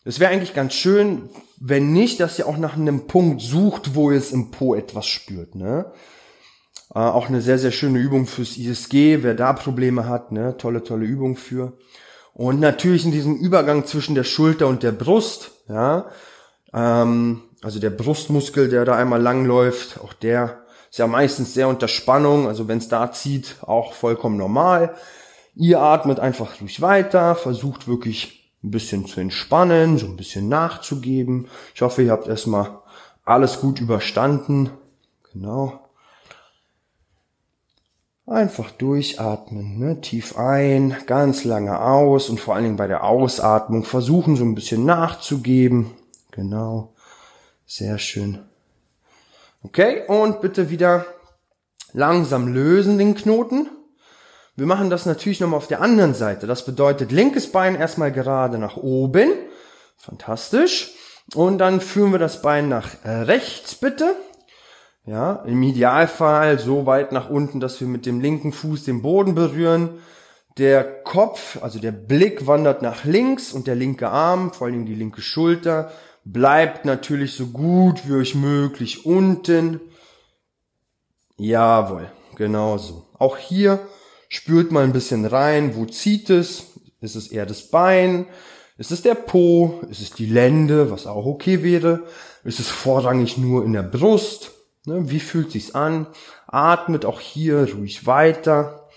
[0.05, 1.31] Es wäre eigentlich ganz schön,
[1.61, 5.07] wenn nicht, dass ihr auch nach einem Punkt sucht, wo ihr es im Po etwas
[5.07, 5.55] spürt.
[5.55, 5.93] Ne?
[6.95, 10.33] Äh, auch eine sehr, sehr schöne Übung fürs ISG, wer da Probleme hat.
[10.33, 10.57] Ne?
[10.57, 11.75] Tolle, tolle Übung für.
[12.33, 15.53] Und natürlich in diesem Übergang zwischen der Schulter und der Brust.
[15.69, 16.07] Ja,
[16.73, 21.69] ähm, also der Brustmuskel, der da einmal lang läuft, auch der ist ja meistens sehr
[21.69, 24.95] unter Spannung, also wenn es da zieht, auch vollkommen normal.
[25.55, 31.49] Ihr atmet einfach ruhig weiter, versucht wirklich ein bisschen zu entspannen, so ein bisschen nachzugeben.
[31.75, 32.79] Ich hoffe, ihr habt erstmal
[33.25, 34.71] alles gut überstanden.
[35.33, 35.81] Genau.
[38.27, 40.01] Einfach durchatmen, ne?
[40.01, 44.55] tief ein, ganz lange aus und vor allen Dingen bei der Ausatmung versuchen so ein
[44.55, 45.91] bisschen nachzugeben.
[46.31, 46.95] Genau,
[47.67, 48.39] sehr schön.
[49.65, 51.07] Okay, und bitte wieder
[51.93, 53.69] langsam lösen den Knoten.
[54.61, 56.47] Wir machen das natürlich nochmal auf der anderen Seite.
[56.47, 59.31] Das bedeutet linkes Bein erstmal gerade nach oben.
[59.97, 60.91] Fantastisch.
[61.35, 64.15] Und dann führen wir das Bein nach rechts bitte.
[65.07, 69.35] Ja, im Idealfall so weit nach unten, dass wir mit dem linken Fuß den Boden
[69.35, 69.99] berühren.
[70.59, 74.95] Der Kopf, also der Blick wandert nach links und der linke Arm, vor allem die
[74.95, 75.91] linke Schulter,
[76.27, 79.81] Bleibt natürlich so gut wie euch möglich unten.
[81.39, 83.07] Jawohl, genau so.
[83.19, 83.81] Auch hier
[84.31, 86.69] spürt mal ein bisschen rein, wo zieht es?
[87.03, 88.27] Ist es eher das Bein?
[88.79, 89.83] Ist es der Po?
[89.91, 92.05] Ist es die Lende, was auch okay wäre?
[92.45, 94.53] Ist es vorrangig nur in der Brust?
[94.87, 96.07] Ne, wie fühlt sich's an?
[96.47, 98.89] Atmet auch hier ruhig weiter.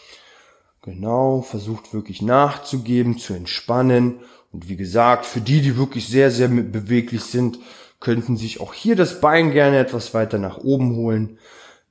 [0.82, 4.20] Genau, versucht wirklich nachzugeben, zu entspannen.
[4.52, 7.58] Und wie gesagt, für die, die wirklich sehr, sehr beweglich sind,
[8.00, 11.40] könnten sich auch hier das Bein gerne etwas weiter nach oben holen.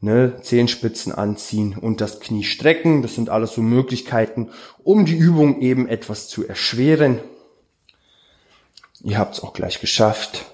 [0.05, 3.03] Ne, Zehenspitzen anziehen und das Knie strecken.
[3.03, 4.51] Das sind alles so Möglichkeiten,
[4.83, 7.21] um die Übung eben etwas zu erschweren.
[9.05, 10.45] Ihr habt es auch gleich geschafft.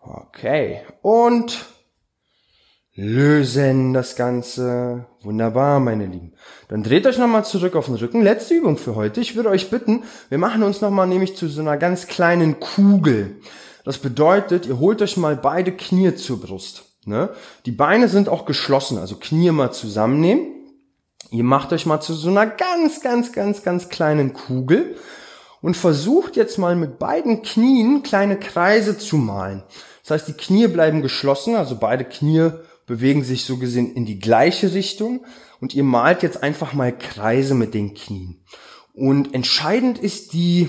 [0.00, 1.66] Okay, und
[2.94, 5.04] lösen das Ganze.
[5.20, 6.32] Wunderbar, meine Lieben.
[6.68, 8.22] Dann dreht euch nochmal zurück auf den Rücken.
[8.22, 9.20] Letzte Übung für heute.
[9.20, 13.36] Ich würde euch bitten, wir machen uns nochmal nämlich zu so einer ganz kleinen Kugel.
[13.84, 16.89] Das bedeutet, ihr holt euch mal beide Knie zur Brust.
[17.04, 17.30] Ne?
[17.66, 20.46] Die Beine sind auch geschlossen, also Knie mal zusammennehmen.
[21.30, 24.96] Ihr macht euch mal zu so einer ganz, ganz, ganz, ganz kleinen Kugel
[25.62, 29.62] und versucht jetzt mal mit beiden Knien kleine Kreise zu malen.
[30.02, 32.50] Das heißt, die Knie bleiben geschlossen, also beide Knie
[32.86, 35.24] bewegen sich so gesehen in die gleiche Richtung
[35.60, 38.42] und ihr malt jetzt einfach mal Kreise mit den Knien.
[38.94, 40.68] Und entscheidend ist die,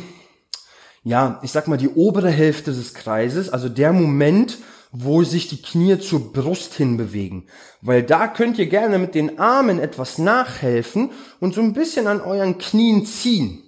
[1.03, 4.59] ja, ich sag mal die obere Hälfte des Kreises, also der Moment,
[4.91, 7.47] wo sich die Knie zur Brust hin bewegen.
[7.81, 12.21] Weil da könnt ihr gerne mit den Armen etwas nachhelfen und so ein bisschen an
[12.21, 13.63] euren Knien ziehen.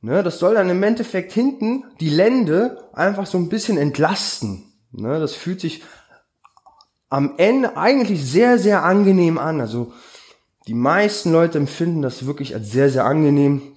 [0.00, 4.64] Ne, das soll dann im Endeffekt hinten die Lände einfach so ein bisschen entlasten.
[4.90, 5.82] Ne, das fühlt sich
[7.08, 9.60] am Ende eigentlich sehr, sehr angenehm an.
[9.60, 9.92] Also
[10.66, 13.71] die meisten Leute empfinden das wirklich als sehr, sehr angenehm.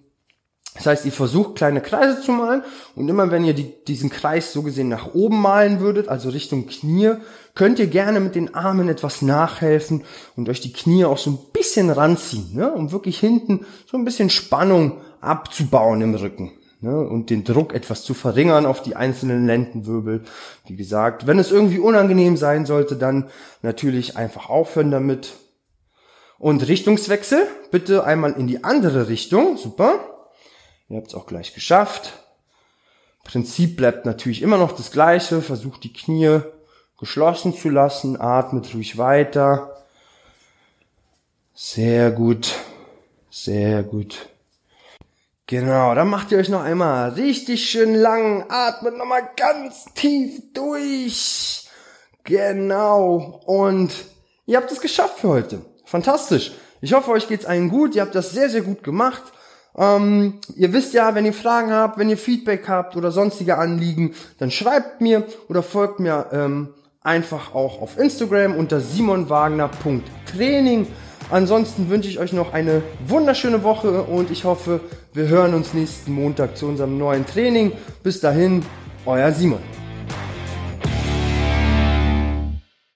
[0.76, 2.62] Das heißt, ihr versucht kleine Kreise zu malen
[2.96, 6.68] und immer wenn ihr die, diesen Kreis so gesehen nach oben malen würdet, also Richtung
[6.68, 7.14] Knie,
[7.56, 10.04] könnt ihr gerne mit den Armen etwas nachhelfen
[10.36, 14.04] und euch die Knie auch so ein bisschen ranziehen, ne, um wirklich hinten so ein
[14.04, 16.52] bisschen Spannung abzubauen im Rücken
[16.82, 20.26] ne, und den Druck etwas zu verringern auf die einzelnen Lendenwirbel.
[20.68, 23.30] Wie gesagt, wenn es irgendwie unangenehm sein sollte, dann
[23.62, 25.34] natürlich einfach aufhören damit.
[26.38, 29.56] Und Richtungswechsel, bitte einmal in die andere Richtung.
[29.56, 30.15] Super.
[30.90, 32.14] Ihr habt es auch gleich geschafft.
[33.24, 35.42] Prinzip bleibt natürlich immer noch das gleiche.
[35.42, 36.42] Versucht die Knie
[37.00, 38.20] geschlossen zu lassen.
[38.20, 39.86] Atmet ruhig weiter.
[41.54, 42.54] Sehr gut.
[43.30, 44.30] Sehr gut.
[45.48, 51.70] Genau, dann macht ihr euch noch einmal richtig schön lang, atmet nochmal ganz tief durch.
[52.24, 53.92] Genau, und
[54.48, 55.62] ihr habt es geschafft für heute.
[55.86, 56.54] Fantastisch.
[56.82, 57.94] Ich hoffe, euch geht's allen gut.
[57.94, 59.22] Ihr habt das sehr, sehr gut gemacht.
[59.78, 64.14] Ähm, ihr wisst ja, wenn ihr Fragen habt, wenn ihr Feedback habt oder sonstige Anliegen,
[64.38, 66.70] dann schreibt mir oder folgt mir ähm,
[67.02, 70.88] einfach auch auf Instagram unter simonwagner.training.
[71.32, 74.80] Ansonsten wünsche ich euch noch eine wunderschöne Woche und ich hoffe,
[75.14, 77.72] wir hören uns nächsten Montag zu unserem neuen Training.
[78.04, 78.64] Bis dahin,
[79.06, 79.85] euer Simon.